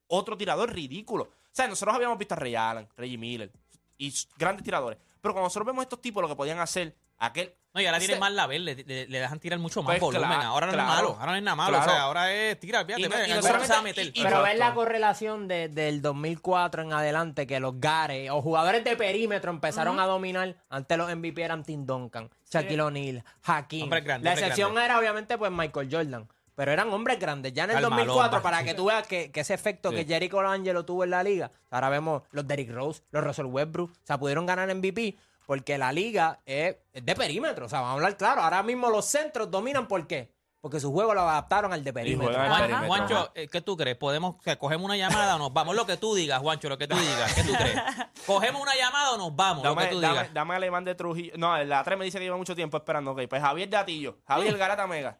Otro 0.08 0.38
tirador 0.38 0.72
ridículo. 0.74 1.30
O 1.52 1.56
sea, 1.56 1.68
nosotros 1.68 1.96
habíamos 1.96 2.18
visto 2.18 2.36
a 2.36 2.38
Ray 2.38 2.56
Allen, 2.56 2.88
Reggie 2.96 3.18
Miller 3.18 3.52
y 3.98 4.14
grandes 4.38 4.64
tiradores. 4.64 4.98
Pero 5.22 5.34
cuando 5.34 5.48
nosotros 5.48 5.66
vemos 5.68 5.84
estos 5.84 6.02
tipos, 6.02 6.22
lo 6.22 6.30
que 6.30 6.36
podían 6.36 6.60
hacer, 6.60 6.96
aquel. 7.18 7.54
No, 7.74 7.82
y 7.82 7.86
ahora 7.86 8.00
tiene 8.00 8.14
Ese- 8.14 8.20
más 8.20 8.32
la 8.32 8.48
verde, 8.48 8.64
le, 8.64 8.84
le- 8.84 9.08
le 9.08 9.20
dejan 9.20 9.40
tirar 9.40 9.60
mucho 9.60 9.84
más 9.84 9.92
Pues 10.00 10.02
volumen. 10.02 10.28
claro, 10.30 10.48
ahora 10.50 10.68
no 10.68 10.74
claro. 10.74 10.90
es 10.90 10.96
malo, 10.96 11.18
ahora 11.20 11.32
no 11.34 11.38
es 11.38 11.44
nada 11.44 11.56
malo. 11.56 11.78
O 11.80 11.84
sea, 11.84 12.02
ahora 12.02 12.34
es 12.34 12.60
tira, 12.60 12.84
fíjate, 12.84 13.02
Y 13.02 13.10
no- 13.10 13.26
y 13.26 13.30
no 13.42 13.74
a 13.76 13.82
meter. 13.84 14.08
y- 14.08 14.24
Pero 14.24 14.42
ver 14.42 14.58
la 14.58 14.74
correlación 14.74 15.48
de- 15.48 15.68
del 15.70 16.02
2004 16.02 16.82
en 16.82 16.94
adelante 16.94 17.46
que 17.46 17.60
los 17.60 17.80
Gare 17.80 18.32
o 18.32 18.42
jugadores 18.42 18.84
de 18.84 18.96
perímetro 18.96 19.52
empezaron 19.52 20.00
a 20.00 20.06
dominar. 20.08 20.56
Antes 20.70 20.98
los 20.98 21.12
MVP 21.12 21.44
eran 21.44 21.64
Tim 21.64 21.86
Duncan, 21.86 22.30
Shaquille 22.50 22.82
O'Neal, 22.82 23.24
Hakim. 23.44 23.90
La 24.22 24.34
excepción 24.34 24.76
era 24.80 24.98
obviamente 24.98 25.38
pues 25.38 25.52
Michael 25.52 25.90
Jordan. 25.92 26.28
Pero 26.60 26.74
eran 26.74 26.92
hombres 26.92 27.18
grandes. 27.18 27.54
Ya 27.54 27.64
en 27.64 27.70
el 27.70 27.76
Karl 27.78 27.86
2004, 27.86 28.22
Malone, 28.22 28.44
para 28.44 28.64
que 28.66 28.74
tú 28.74 28.88
veas 28.88 29.08
que, 29.08 29.32
que 29.32 29.40
ese 29.40 29.54
efecto 29.54 29.92
que 29.92 30.04
Jerry 30.04 30.28
Colangelo 30.28 30.84
tuvo 30.84 31.06
en 31.06 31.12
la 31.12 31.24
liga, 31.24 31.52
ahora 31.72 31.88
vemos 31.88 32.24
los 32.32 32.46
Derrick 32.46 32.70
Rose, 32.70 33.02
los 33.12 33.24
Russell 33.24 33.46
Westbrook, 33.46 33.92
o 33.92 34.06
sea, 34.06 34.18
pudieron 34.20 34.46
ganar 34.46 34.68
MVP 34.76 35.16
porque 35.48 35.78
la 35.78 35.94
liga 35.94 36.42
es, 36.46 36.76
es 36.92 37.06
de 37.06 37.16
perímetro. 37.16 37.68
O 37.68 37.70
sea, 37.70 37.80
vamos 37.80 37.92
a 37.92 37.96
hablar 37.96 38.18
claro. 38.18 38.42
Ahora 38.42 38.62
mismo 38.62 38.90
los 38.90 39.06
centros 39.06 39.50
dominan, 39.50 39.88
¿por 39.88 40.06
qué? 40.06 40.34
Porque 40.60 40.82
su 40.82 40.92
juego 40.92 41.14
lo 41.14 41.22
adaptaron 41.22 41.72
al 41.72 41.82
de 41.82 41.94
perímetro. 41.94 42.34
Juan-. 42.34 42.88
Juancho, 42.88 43.32
eh, 43.36 43.48
¿qué 43.48 43.62
tú 43.62 43.78
crees? 43.78 43.96
¿Podemos, 43.96 44.36
que 44.44 44.58
cogemos 44.58 44.84
una 44.84 44.98
llamada 44.98 45.38
o 45.38 45.40
nos 45.40 45.54
vamos? 45.54 45.78
Lo 45.78 45.86
que 45.86 45.96
tú 45.96 46.14
digas, 46.14 46.42
Juancho, 46.42 46.68
lo 46.68 46.78
que 46.78 46.90
tú 46.90 46.98
digas. 46.98 47.34
¿Qué 47.36 47.44
tú 47.44 47.54
crees? 47.54 47.82
¿Cogemos 48.28 48.62
una 48.62 48.76
llamada 48.76 49.14
o 49.14 49.18
nos 49.18 49.34
vamos? 49.34 49.64
lo 49.64 49.74
que 49.76 49.84
Dame, 49.84 49.92
tú 49.96 50.02
dame, 50.02 50.14
digas. 50.14 50.34
dame 50.34 50.56
alemán 50.56 50.84
de 50.84 50.94
Trujillo. 50.94 51.32
No, 51.38 51.58
la 51.64 51.86
3 51.86 51.98
me 51.98 52.04
dice 52.04 52.18
que 52.18 52.26
lleva 52.26 52.36
mucho 52.36 52.54
tiempo 52.54 52.76
esperando. 52.76 53.12
Ok, 53.12 53.22
pues 53.30 53.42
Javier 53.42 53.70
Datillo. 53.70 54.18
Javier 54.28 54.58
Garata 54.58 54.86
Mega. 54.88 55.18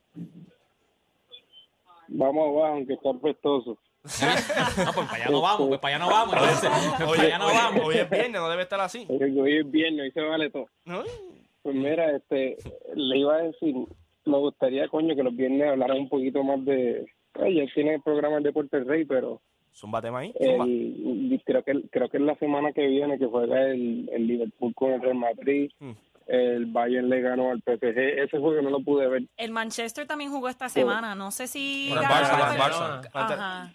Vamos 2.12 2.50
abajo, 2.50 2.66
aunque 2.66 2.94
está 2.94 3.14
festoso. 3.20 3.78
No, 4.86 4.94
pues 4.94 5.08
para 5.08 5.16
allá 5.16 5.30
no 5.30 5.42
vamos, 5.42 5.68
pues 5.68 5.80
para 5.80 5.96
allá 5.96 6.06
no 6.06 6.12
vamos. 6.12 6.36
Entonces, 6.36 6.70
pues 6.98 7.10
para 7.10 7.22
allá 7.22 7.38
no 7.38 7.48
hoy, 7.48 7.54
vamos. 7.54 7.82
hoy 7.86 7.96
es 7.98 8.10
viernes, 8.10 8.42
no 8.42 8.50
debe 8.50 8.64
estar 8.64 8.80
así. 8.80 9.06
Hoy 9.10 9.40
hoy 9.40 9.58
es 9.58 9.70
viernes, 9.70 10.02
hoy 10.04 10.12
se 10.12 10.22
vale 10.22 10.50
todo. 10.50 10.68
¿No? 10.86 11.04
Pues 11.62 11.76
mira, 11.76 12.16
este, 12.16 12.58
le 12.96 13.18
iba 13.18 13.36
a 13.36 13.44
decir, 13.44 13.76
me 14.26 14.38
gustaría, 14.38 14.88
coño, 14.88 15.16
que 15.16 15.24
los 15.24 15.36
viernes 15.36 15.70
hablaran 15.70 15.98
un 15.98 16.10
poquito 16.10 16.44
más 16.44 16.64
de... 16.64 17.06
Ay, 17.34 17.56
ya 17.56 17.74
tiene 17.74 17.96
el 17.96 18.02
programa 18.02 18.38
el 18.38 18.44
Deporte 18.44 18.80
Rey, 18.80 19.06
pero 19.06 19.42
Zumba 19.74 20.02
tema 20.02 20.20
ahí. 20.20 20.34
Zumba. 20.34 20.66
el, 20.66 21.34
y 21.34 21.40
creo 21.46 21.64
que 21.64 21.74
creo 21.92 22.10
que 22.10 22.18
es 22.18 22.24
la 22.24 22.36
semana 22.36 22.72
que 22.74 22.86
viene 22.88 23.18
que 23.18 23.26
juega 23.26 23.62
el, 23.70 24.10
el 24.12 24.28
Liverpool 24.28 24.74
con 24.74 24.92
el 24.92 25.02
Real 25.02 25.16
Madrid. 25.16 25.72
Mm. 25.80 25.92
El 26.30 26.68
Bayern 26.68 27.10
le 27.10 27.22
ganó 27.22 27.50
al 27.50 27.60
PSG. 27.62 27.98
Ese 27.98 28.38
juego 28.38 28.62
no 28.62 28.70
lo 28.70 28.82
pude 28.82 29.08
ver. 29.08 29.24
El 29.36 29.52
Manchester 29.52 30.06
también 30.06 30.30
jugó 30.30 30.48
esta 30.48 30.70
semana. 30.70 31.16
No 31.16 31.32
sé 31.32 31.48
si. 31.48 31.90
Ganó, 31.90 32.08
Barça, 32.08 32.58
Barça. 32.58 33.10
Ajá. 33.14 33.74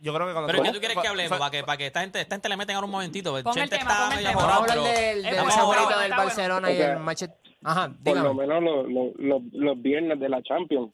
Yo 0.00 0.12
creo 0.12 0.26
que 0.26 0.32
cuando 0.32 0.48
Pero 0.48 0.64
¿qué 0.64 0.72
tú 0.72 0.80
quieres 0.80 0.98
que 0.98 1.06
hablemos? 1.06 1.38
Para 1.38 1.50
que, 1.52 1.62
para 1.62 1.78
que 1.78 1.86
esta 1.86 2.00
gente, 2.00 2.20
esta 2.20 2.34
gente 2.34 2.48
le 2.48 2.56
metan 2.56 2.74
ahora 2.74 2.86
un 2.86 2.90
momentito. 2.90 3.30
Pon 3.30 3.38
el 3.38 3.44
Chente 3.54 3.78
tema, 3.78 3.92
está 3.92 4.04
pon 4.08 4.18
el 4.18 4.24
medio 4.24 4.30
tema. 4.30 4.46
Vamos 4.48 4.70
a 4.70 4.74
del, 4.74 5.22
del 5.22 5.34
bueno, 5.34 5.50
favorito 5.52 5.88
del 5.88 5.98
bueno. 5.98 6.16
Barcelona 6.16 6.72
y 6.72 6.80
el 6.80 6.98
Manchester. 6.98 7.38
Ajá, 7.62 7.92
Por 8.02 8.16
lo 8.16 8.34
menos 8.34 8.62
los, 8.64 8.88
los, 8.88 9.12
los, 9.18 9.42
los 9.52 9.80
viernes 9.80 10.18
de 10.18 10.28
la 10.28 10.42
Champions. 10.42 10.90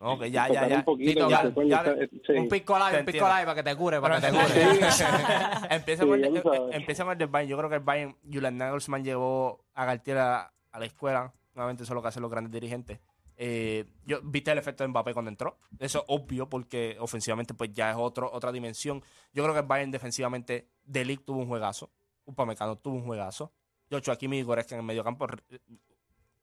Ok, 0.00 0.24
ya, 0.26 0.48
ya, 0.48 0.68
ya. 0.68 0.76
un 0.78 0.84
poquito, 0.84 1.28
coño, 1.54 1.68
Ya, 1.68 1.78
está- 1.82 1.96
sí. 2.26 2.32
Un 2.38 2.48
pisco 2.48 2.78
live, 2.78 3.00
un 3.00 3.04
pisco 3.06 3.26
live 3.28 3.44
para 3.44 3.54
que 3.56 3.62
te 3.64 3.76
cure, 3.76 4.00
para 4.00 4.20
que 4.20 4.26
te 4.28 4.32
cure. 4.32 4.42
empieza, 5.70 6.04
Sí, 6.04 6.08
ya 6.08 6.26
el, 6.28 6.42
sabes. 6.42 6.60
empieza 6.70 7.04
con 7.04 7.12
el 7.12 7.18
del 7.18 7.28
Bayern. 7.28 7.50
Yo 7.50 7.56
creo 7.58 7.68
que 7.68 7.76
el 7.76 7.82
Bayern, 7.82 8.16
Julian 8.32 8.56
Nagelsmann 8.56 9.02
llevó 9.04 9.64
a 9.74 9.84
Galtier 9.84 10.18
a, 10.18 10.52
a 10.70 10.78
la 10.78 10.84
escuela. 10.86 11.32
Nuevamente 11.54 11.82
eso 11.82 11.92
es 11.92 11.94
lo 11.96 12.02
que 12.02 12.08
hacen 12.08 12.22
los 12.22 12.30
grandes 12.30 12.52
dirigentes. 12.52 13.00
Eh, 13.40 13.86
yo 14.04 14.20
viste 14.22 14.50
el 14.52 14.58
efecto 14.58 14.84
de 14.84 14.88
Mbappé 14.88 15.12
cuando 15.14 15.30
entró. 15.30 15.58
Eso 15.78 15.98
es 16.00 16.04
obvio 16.08 16.48
porque 16.48 16.96
ofensivamente 17.00 17.54
pues 17.54 17.72
ya 17.72 17.90
es 17.90 17.96
otro, 17.98 18.30
otra 18.32 18.52
dimensión. 18.52 19.02
Yo 19.32 19.42
creo 19.42 19.54
que 19.54 19.60
el 19.60 19.66
Bayern 19.66 19.90
defensivamente, 19.90 20.68
Delic 20.84 21.24
tuvo 21.24 21.38
un 21.40 21.48
juegazo. 21.48 21.90
Upamecano 22.24 22.76
tuvo 22.78 22.94
un 22.96 23.04
juegazo. 23.04 23.52
Yocho 23.90 24.12
Hakimi 24.12 24.38
y 24.38 24.42
Goretzka 24.42 24.74
en 24.74 24.80
el 24.80 24.86
medio 24.86 25.02
campo, 25.02 25.24
r- 25.24 25.42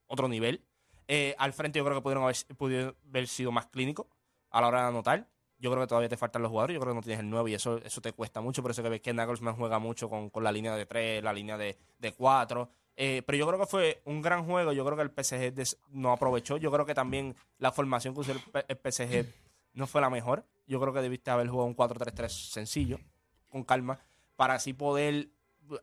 otro 0.08 0.28
nivel. 0.28 0.64
Eh, 1.08 1.36
al 1.38 1.54
frente 1.54 1.78
yo 1.78 1.86
creo 1.86 1.98
que 1.98 2.02
pudieron 2.02 2.96
haber, 3.12 3.28
sido 3.28 3.52
más 3.52 3.68
clínicos 3.68 4.08
a 4.50 4.62
la 4.62 4.68
hora 4.68 4.82
de 4.82 4.88
anotar. 4.88 5.28
Yo 5.58 5.72
creo 5.72 5.84
que 5.84 5.88
todavía 5.88 6.10
te 6.10 6.18
faltan 6.18 6.42
los 6.42 6.52
jugadores. 6.52 6.74
Yo 6.74 6.82
creo 6.82 6.94
que 6.94 6.96
no 6.96 7.02
tienes 7.02 7.20
el 7.20 7.30
9 7.30 7.52
y 7.52 7.54
eso, 7.54 7.78
eso 7.78 8.02
te 8.02 8.12
cuesta 8.12 8.42
mucho. 8.42 8.62
Por 8.62 8.72
eso 8.72 8.84
que 8.84 8.90
ves 8.90 9.02
que 9.02 9.14
Nagelsmann 9.14 9.56
juega 9.56 9.80
mucho 9.80 10.10
con, 10.10 10.30
con 10.30 10.44
la 10.44 10.52
línea 10.52 10.76
de 10.76 10.86
3, 10.86 11.24
la 11.24 11.34
línea 11.34 11.58
de, 11.58 11.78
de 11.98 12.12
4. 12.12 12.70
Eh, 12.98 13.24
pero 13.26 13.38
yo 13.38 13.48
creo 13.48 13.60
que 13.60 13.66
fue 13.66 14.02
un 14.06 14.22
gran 14.22 14.46
juego. 14.46 14.74
Yo 14.74 14.86
creo 14.86 14.98
que 14.98 15.04
el 15.04 15.12
PSG 15.12 15.78
no 15.90 16.12
aprovechó. 16.12 16.58
Yo 16.58 16.72
creo 16.72 16.86
que 16.86 16.94
también 16.94 17.36
la 17.58 17.72
formación 17.72 18.14
que 18.14 18.20
usó 18.22 18.32
el, 18.34 18.42
el 18.68 18.78
PSG 18.78 19.26
no 19.76 19.88
fue 19.88 20.02
la 20.02 20.10
mejor. 20.10 20.46
Yo 20.68 20.80
creo 20.80 20.94
que 20.94 21.02
debiste 21.02 21.32
haber 21.32 21.48
jugado 21.48 21.68
un 21.68 21.76
4-3-3 21.76 22.30
sencillo, 22.30 23.00
con 23.50 23.64
calma, 23.64 24.00
para 24.36 24.56
así 24.56 24.74
poder 24.74 25.30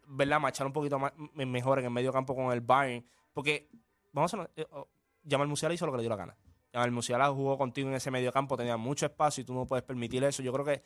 verla 0.07 0.39
machar 0.39 0.67
un 0.67 0.73
poquito 0.73 0.99
más, 0.99 1.13
mejor 1.35 1.79
en 1.79 1.87
el 1.87 1.91
medio 1.91 2.13
campo 2.13 2.35
con 2.35 2.53
el 2.53 2.61
Bayern. 2.61 3.05
Porque, 3.33 3.71
vamos 4.13 4.35
a 4.35 4.51
eh, 4.57 4.67
oh, 4.71 4.89
Jamal 5.29 5.49
Musiala 5.49 5.75
hizo 5.75 5.87
lo 5.87 5.93
que 5.93 5.97
le 5.99 6.03
dio 6.03 6.11
la 6.11 6.17
gana. 6.17 6.37
Jamal 6.73 6.91
Musiala 6.91 7.29
jugó 7.31 7.59
contigo 7.59 7.89
en 7.89 7.95
ese 7.95 8.11
medio 8.11 8.33
campo, 8.33 8.57
tenía 8.57 8.77
mucho 8.77 9.07
espacio 9.07 9.43
y 9.43 9.45
tú 9.45 9.55
no 9.55 9.67
puedes 9.67 9.85
permitir 9.85 10.25
eso. 10.25 10.43
Yo 10.43 10.53
creo 10.53 10.65
que 10.65 10.83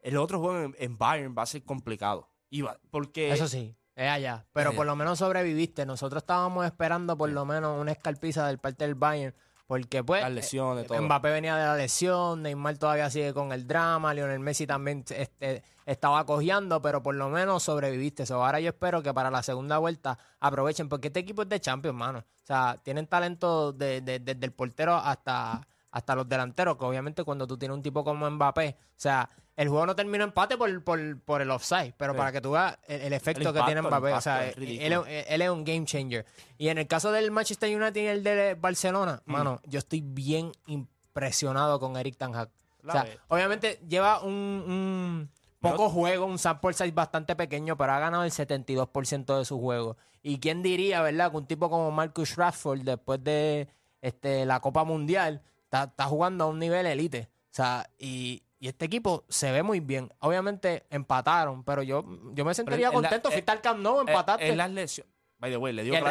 el 0.00 0.16
otro 0.16 0.40
juego 0.40 0.60
en, 0.60 0.76
en 0.78 0.98
Bayern 0.98 1.34
va 1.38 1.42
a 1.42 1.46
ser 1.46 1.62
complicado. 1.64 2.28
Y 2.48 2.62
va- 2.62 2.78
porque 2.90 3.30
Eso 3.32 3.46
sí. 3.46 3.76
Es 3.94 4.08
allá. 4.10 4.46
Pero 4.52 4.70
allá. 4.70 4.76
por 4.76 4.86
lo 4.86 4.96
menos 4.96 5.18
sobreviviste. 5.18 5.84
Nosotros 5.86 6.22
estábamos 6.22 6.64
esperando 6.66 7.16
por 7.16 7.30
lo 7.30 7.44
menos 7.44 7.80
una 7.80 7.92
escalpiza 7.92 8.46
del 8.46 8.58
parte 8.58 8.84
del 8.84 8.94
Bayern. 8.94 9.34
Porque 9.70 10.02
pues 10.02 10.20
Las 10.20 10.32
lesiones, 10.32 10.82
eh, 10.86 10.88
todo. 10.88 11.00
Mbappé 11.00 11.30
venía 11.30 11.56
de 11.56 11.64
la 11.64 11.76
lesión, 11.76 12.42
Neymar 12.42 12.76
todavía 12.76 13.08
sigue 13.08 13.32
con 13.32 13.52
el 13.52 13.68
drama, 13.68 14.12
Lionel 14.12 14.40
Messi 14.40 14.66
también 14.66 15.04
este, 15.10 15.62
estaba 15.86 16.26
cojeando, 16.26 16.82
pero 16.82 17.04
por 17.04 17.14
lo 17.14 17.28
menos 17.28 17.62
sobreviviste. 17.62 18.26
So, 18.26 18.42
ahora 18.44 18.58
yo 18.58 18.70
espero 18.70 19.00
que 19.00 19.14
para 19.14 19.30
la 19.30 19.44
segunda 19.44 19.78
vuelta 19.78 20.18
aprovechen, 20.40 20.88
porque 20.88 21.06
este 21.06 21.20
equipo 21.20 21.42
es 21.42 21.48
de 21.48 21.60
Champions, 21.60 21.96
mano. 21.96 22.18
O 22.18 22.46
sea, 22.46 22.80
tienen 22.82 23.06
talento 23.06 23.72
de- 23.72 24.00
de- 24.00 24.18
desde 24.18 24.44
el 24.44 24.50
portero 24.50 24.96
hasta, 24.96 25.64
hasta 25.92 26.14
los 26.16 26.28
delanteros, 26.28 26.76
que 26.76 26.84
obviamente 26.84 27.22
cuando 27.22 27.46
tú 27.46 27.56
tienes 27.56 27.76
un 27.76 27.82
tipo 27.84 28.02
como 28.02 28.28
Mbappé, 28.28 28.76
o 28.76 28.92
sea, 28.96 29.30
el 29.56 29.68
juego 29.68 29.84
no 29.86 29.94
terminó 29.96 30.24
empate 30.24 30.56
por, 30.56 30.82
por, 30.84 31.20
por 31.20 31.42
el 31.42 31.50
offside, 31.50 31.92
pero 31.96 32.12
Sí. 32.12 32.18
para 32.18 32.32
que 32.32 32.40
tú 32.40 32.52
veas 32.52 32.78
el, 32.86 33.00
el 33.02 33.12
efecto 33.12 33.48
El 33.50 33.54
que 33.54 33.62
tiene 33.62 33.82
Mbappé, 33.82 34.12
o 34.12 34.20
sea, 34.20 34.46
él, 34.48 34.92
es- 35.08 35.26
él 35.28 35.42
es 35.42 35.50
un 35.50 35.64
game 35.64 35.84
changer. 35.84 36.24
Y 36.56 36.68
en 36.68 36.78
el 36.78 36.86
caso 36.86 37.12
del 37.12 37.30
Manchester 37.30 37.74
United 37.74 38.00
y 38.02 38.06
el 38.06 38.22
de 38.24 38.54
Barcelona, 38.54 39.20
Mm. 39.26 39.32
mano, 39.32 39.60
yo 39.66 39.78
estoy 39.78 40.00
bien 40.00 40.52
impresionado 40.66 41.78
con 41.80 41.96
Eric 41.96 42.16
Ten 42.16 42.34
Hag. 42.34 42.48
O 42.86 42.90
sea, 42.92 43.06
obviamente 43.28 43.78
lleva 43.86 44.22
un, 44.22 44.30
un 44.32 45.30
poco 45.60 45.90
juego, 45.90 46.24
un 46.24 46.38
sample 46.38 46.72
size 46.72 46.92
bastante 46.92 47.36
pequeño, 47.36 47.76
pero 47.76 47.92
ha 47.92 47.98
ganado 47.98 48.24
el 48.24 48.30
72% 48.30 49.36
de 49.38 49.44
su 49.44 49.60
juego. 49.60 49.98
Y 50.22 50.38
quién 50.38 50.62
diría, 50.62 51.02
¿verdad? 51.02 51.30
Que 51.30 51.36
un 51.36 51.46
tipo 51.46 51.68
como 51.68 51.90
Marcus 51.90 52.36
Rashford, 52.36 52.80
después 52.82 53.22
de 53.22 53.68
este, 54.00 54.46
la 54.46 54.60
Copa 54.60 54.84
Mundial, 54.84 55.42
está, 55.64 55.84
está 55.84 56.04
jugando 56.06 56.44
a 56.44 56.46
un 56.48 56.58
nivel 56.58 56.86
elite. 56.86 57.28
O 57.50 57.54
sea, 57.54 57.90
y, 57.98 58.42
y 58.60 58.68
este 58.68 58.84
equipo 58.84 59.24
se 59.28 59.50
ve 59.50 59.62
muy 59.64 59.80
bien. 59.80 60.12
Obviamente 60.20 60.84
empataron, 60.90 61.64
pero 61.64 61.82
yo, 61.82 62.04
yo 62.34 62.44
me 62.44 62.54
sentiría 62.54 62.88
en 62.88 62.92
la- 62.92 63.08
contento. 63.08 63.28
eh, 63.30 63.32
Fuiste 63.32 63.50
al 63.50 63.60
Camp 63.60 63.80
Nou, 63.80 64.00
empataste. 64.00 64.46
En 64.48 64.56
las 64.56 64.70
lesiones. 64.70 65.12
By 65.38 65.50
the 65.50 65.56
way, 65.56 65.72
le 65.72 65.82
dio, 65.82 65.94
el 65.94 66.04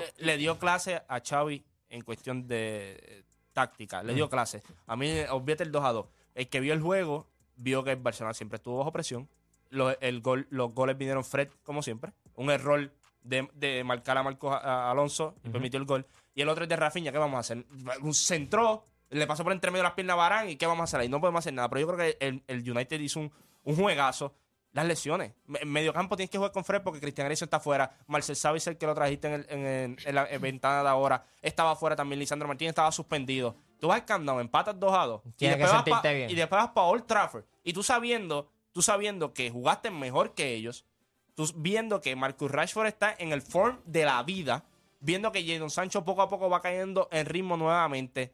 eh, 0.00 0.12
le 0.16 0.36
dio 0.38 0.58
clase 0.58 1.02
a 1.06 1.20
Xavi 1.20 1.62
en 1.90 2.00
cuestión 2.00 2.48
de 2.48 2.96
eh, 3.02 3.22
táctica. 3.52 4.02
Le 4.02 4.14
dio 4.14 4.30
clase. 4.30 4.62
A 4.86 4.96
mí, 4.96 5.08
eh, 5.08 5.28
olvídate 5.30 5.64
el 5.64 5.70
2 5.70 5.84
a 5.84 5.92
2. 5.92 6.06
El 6.34 6.48
que 6.48 6.60
vio 6.60 6.72
el 6.72 6.80
juego, 6.80 7.28
vio 7.56 7.84
que 7.84 7.90
el 7.90 7.98
Barcelona 7.98 8.32
siempre 8.32 8.56
estuvo 8.56 8.78
bajo 8.78 8.90
presión. 8.90 9.28
Lo- 9.68 9.98
el 10.00 10.22
gol, 10.22 10.46
los 10.50 10.72
goles 10.72 10.96
vinieron 10.96 11.22
Fred, 11.24 11.48
como 11.62 11.82
siempre. 11.82 12.12
Un 12.34 12.50
error 12.50 12.90
de, 13.22 13.48
de 13.52 13.84
marcar 13.84 14.16
a 14.16 14.22
Marcos 14.22 14.54
a- 14.54 14.86
a 14.88 14.90
Alonso 14.90 15.34
y 15.44 15.50
permitió 15.50 15.78
el 15.78 15.84
gol. 15.84 16.06
Y 16.34 16.40
el 16.40 16.48
otro 16.48 16.64
es 16.64 16.70
de 16.70 16.76
Rafinha. 16.76 17.12
¿Qué 17.12 17.18
vamos 17.18 17.36
a 17.36 17.40
hacer? 17.40 17.66
Un 18.00 18.14
centró, 18.14 18.86
le 19.12 19.26
pasó 19.26 19.44
por 19.44 19.52
entre 19.52 19.70
medio 19.70 19.82
de 19.82 19.88
las 19.88 19.92
piernas 19.94 20.14
a 20.14 20.16
Barán 20.16 20.48
y 20.50 20.56
¿qué 20.56 20.66
vamos 20.66 20.80
a 20.82 20.84
hacer 20.84 21.00
ahí? 21.00 21.08
No 21.08 21.20
podemos 21.20 21.38
hacer 21.40 21.52
nada. 21.54 21.68
Pero 21.68 21.80
yo 21.80 21.86
creo 21.94 21.98
que 21.98 22.16
el, 22.26 22.42
el 22.46 22.70
United 22.70 22.98
hizo 23.00 23.20
un, 23.20 23.32
un 23.64 23.76
juegazo. 23.76 24.34
Las 24.72 24.86
lesiones. 24.86 25.32
En 25.60 25.70
medio 25.70 25.92
campo 25.92 26.16
tienes 26.16 26.30
que 26.30 26.38
jugar 26.38 26.50
con 26.50 26.64
Fred 26.64 26.80
porque 26.82 26.98
Cristian 26.98 27.26
Eriksen 27.26 27.44
está 27.44 27.60
fuera. 27.60 27.94
Marcel 28.06 28.36
Savic, 28.36 28.66
el 28.68 28.78
que 28.78 28.86
lo 28.86 28.94
trajiste 28.94 29.28
en, 29.28 29.34
el- 29.34 29.46
en 29.50 29.66
el- 29.66 29.96
en 30.06 30.14
la 30.14 30.26
en 30.30 30.40
ventana 30.40 30.82
de 30.82 30.88
ahora, 30.88 31.26
estaba 31.42 31.76
fuera 31.76 31.94
también. 31.94 32.18
Lisandro 32.18 32.48
Martínez 32.48 32.70
estaba 32.70 32.90
suspendido. 32.90 33.54
Tú 33.78 33.88
vas 33.88 33.96
al 34.00 34.06
Camp 34.06 34.24
Nou, 34.24 34.40
empatas 34.40 34.78
2 34.80 34.94
a 34.94 35.04
2. 35.04 35.20
Y 35.38 35.46
después, 35.46 35.70
vas 35.70 35.82
pa- 35.82 36.00
bien. 36.12 36.30
y 36.30 36.34
después 36.34 36.62
vas 36.62 36.70
para 36.70 36.86
Old 36.86 37.04
Trafford. 37.06 37.44
Y 37.62 37.74
tú 37.74 37.82
sabiendo, 37.82 38.50
tú 38.72 38.80
sabiendo 38.80 39.34
que 39.34 39.50
jugaste 39.50 39.90
mejor 39.90 40.32
que 40.32 40.54
ellos, 40.54 40.86
tú 41.34 41.46
viendo 41.56 42.00
que 42.00 42.16
Marcus 42.16 42.50
Rashford 42.50 42.86
está 42.86 43.14
en 43.18 43.32
el 43.32 43.42
form 43.42 43.78
de 43.84 44.06
la 44.06 44.22
vida, 44.22 44.64
viendo 45.00 45.32
que 45.32 45.44
Jadon 45.46 45.68
Sancho 45.68 46.02
poco 46.02 46.22
a 46.22 46.30
poco 46.30 46.48
va 46.48 46.62
cayendo 46.62 47.08
en 47.12 47.26
ritmo 47.26 47.58
nuevamente. 47.58 48.32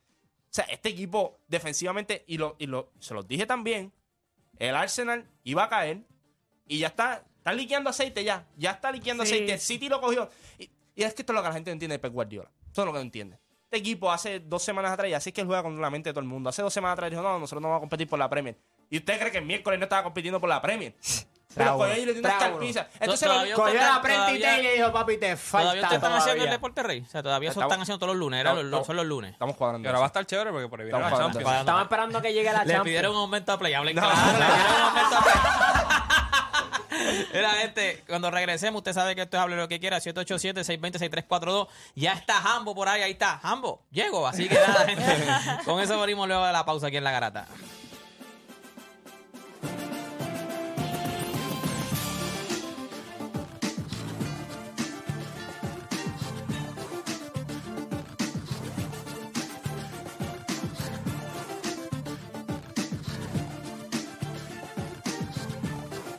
O 0.50 0.54
sea, 0.58 0.64
este 0.64 0.88
equipo 0.88 1.38
defensivamente, 1.46 2.24
y, 2.26 2.38
lo, 2.38 2.56
y 2.58 2.66
lo, 2.66 2.90
se 3.00 3.14
los 3.14 3.26
dije 3.28 3.46
también, 3.46 3.92
el 4.58 4.74
Arsenal 4.74 5.28
iba 5.44 5.64
a 5.64 5.68
caer 5.68 6.02
y 6.66 6.78
ya 6.78 6.88
está, 6.88 7.24
está 7.36 7.52
liqueando 7.52 7.90
aceite 7.90 8.24
ya, 8.24 8.46
ya 8.56 8.72
está 8.72 8.90
liqueando 8.90 9.24
Sí. 9.24 9.34
aceite. 9.34 9.52
El 9.54 9.60
City 9.60 9.88
lo 9.88 10.00
cogió. 10.00 10.28
Y, 10.58 10.70
y 10.96 11.02
es 11.02 11.14
que 11.14 11.22
esto 11.22 11.32
es 11.32 11.34
lo 11.34 11.42
que 11.42 11.48
la 11.48 11.54
gente 11.54 11.70
no 11.70 11.74
entiende 11.74 11.94
de 11.94 11.98
Pep 11.98 12.12
Guardiola. 12.12 12.50
Esto 12.66 12.82
es 12.82 12.86
lo 12.86 12.92
que 12.92 12.98
no 12.98 13.02
entiende. 13.02 13.38
Este 13.64 13.76
equipo 13.76 14.10
hace 14.10 14.40
dos 14.40 14.62
semanas 14.62 14.92
atrás, 14.92 15.10
y 15.10 15.14
así 15.14 15.30
es 15.30 15.34
que 15.34 15.42
él 15.42 15.46
juega 15.46 15.62
con 15.62 15.78
la 15.80 15.90
mente 15.90 16.08
de 16.08 16.14
todo 16.14 16.22
el 16.22 16.26
mundo. 16.28 16.48
Hace 16.48 16.62
dos 16.62 16.72
semanas 16.72 16.94
atrás 16.94 17.10
dijo, 17.10 17.22
no, 17.22 17.38
nosotros 17.38 17.60
no 17.60 17.68
vamos 17.68 17.80
a 17.80 17.82
competir 17.82 18.08
por 18.08 18.18
la 18.18 18.28
Premier. 18.28 18.56
¿Y 18.90 18.98
usted 18.98 19.18
cree 19.18 19.30
que 19.32 19.38
el 19.38 19.44
miércoles 19.44 19.78
no 19.78 19.84
estaba 19.84 20.02
compitiendo 20.02 20.40
por 20.40 20.48
la 20.48 20.62
Premier? 20.62 20.94
Pero 21.54 21.76
cogió 21.78 21.96
y 21.96 22.04
le 22.06 22.12
dio 22.12 22.20
una 22.20 22.28
Bravo. 22.28 22.44
escarpiza. 22.44 22.88
Entonces, 23.00 23.28
Todavía 23.28 23.56
lo- 23.56 23.62
Cogió 23.62 23.80
la 23.80 24.00
frente 24.00 24.34
y 24.36 24.40
te 24.40 24.72
dijo, 24.76 24.92
papi, 24.92 25.16
te 25.16 25.36
falta 25.36 25.72
Todavía 25.72 25.96
están 25.96 26.12
haciendo 26.12 26.44
el 26.44 26.50
deporte 26.50 26.82
rey. 26.84 27.00
O 27.00 27.06
sea, 27.10 27.22
todavía 27.22 27.50
eso 27.50 27.62
están 27.62 27.80
haciendo 27.80 27.98
todos 27.98 28.14
los 28.14 28.20
lunes. 28.20 28.44
Son 28.86 28.94
los 28.96 29.06
lunes. 29.06 29.32
estamos 29.32 29.56
cuadrando. 29.56 29.88
Ahora 29.88 29.98
va 29.98 30.04
a 30.04 30.08
estar 30.08 30.24
chévere 30.26 30.52
porque 30.52 30.68
por 30.68 30.78
ahí 30.80 30.86
viene 30.86 30.98
Estamos 31.00 31.18
la. 31.18 31.24
Champions. 31.32 31.58
Estamos 31.60 31.82
esperando 31.82 32.22
que 32.22 32.32
llegue 32.32 32.52
la 32.52 32.64
Le 32.64 32.74
Champions. 32.74 32.84
pidieron 32.84 33.12
un 33.12 33.18
aumento 33.22 33.52
a 33.52 33.58
play. 33.58 33.74
Hablen 33.74 33.96
claro. 33.96 34.14
Le 34.14 34.44
pidieron 34.44 34.76
un 34.76 34.82
aumento 34.82 35.16
a 35.16 35.20
play. 35.24 35.34
Mira, 37.32 37.50
gente, 37.50 38.04
cuando 38.06 38.30
regresemos, 38.30 38.78
usted 38.80 38.92
sabe 38.92 39.14
que 39.16 39.22
esto 39.22 39.36
es 39.36 39.42
hable 39.42 39.56
lo 39.56 39.68
que 39.68 39.80
quiera. 39.80 39.98
787-620-6342. 39.98 41.68
Ya 41.94 42.12
está 42.12 42.38
Hambo 42.38 42.74
por 42.74 42.88
ahí. 42.88 43.02
Ahí 43.02 43.12
está. 43.12 43.40
Hambo, 43.42 43.82
llego. 43.90 44.26
Así 44.26 44.48
que 44.48 44.54
nada, 44.54 44.86
gente. 44.86 45.26
Con 45.64 45.80
eso 45.80 45.98
venimos 46.00 46.28
luego 46.28 46.44
de 46.46 46.52
la 46.52 46.64
pausa 46.64 46.88
aquí 46.88 46.96
en 46.98 47.04
La 47.04 47.12
Garata. 47.12 47.46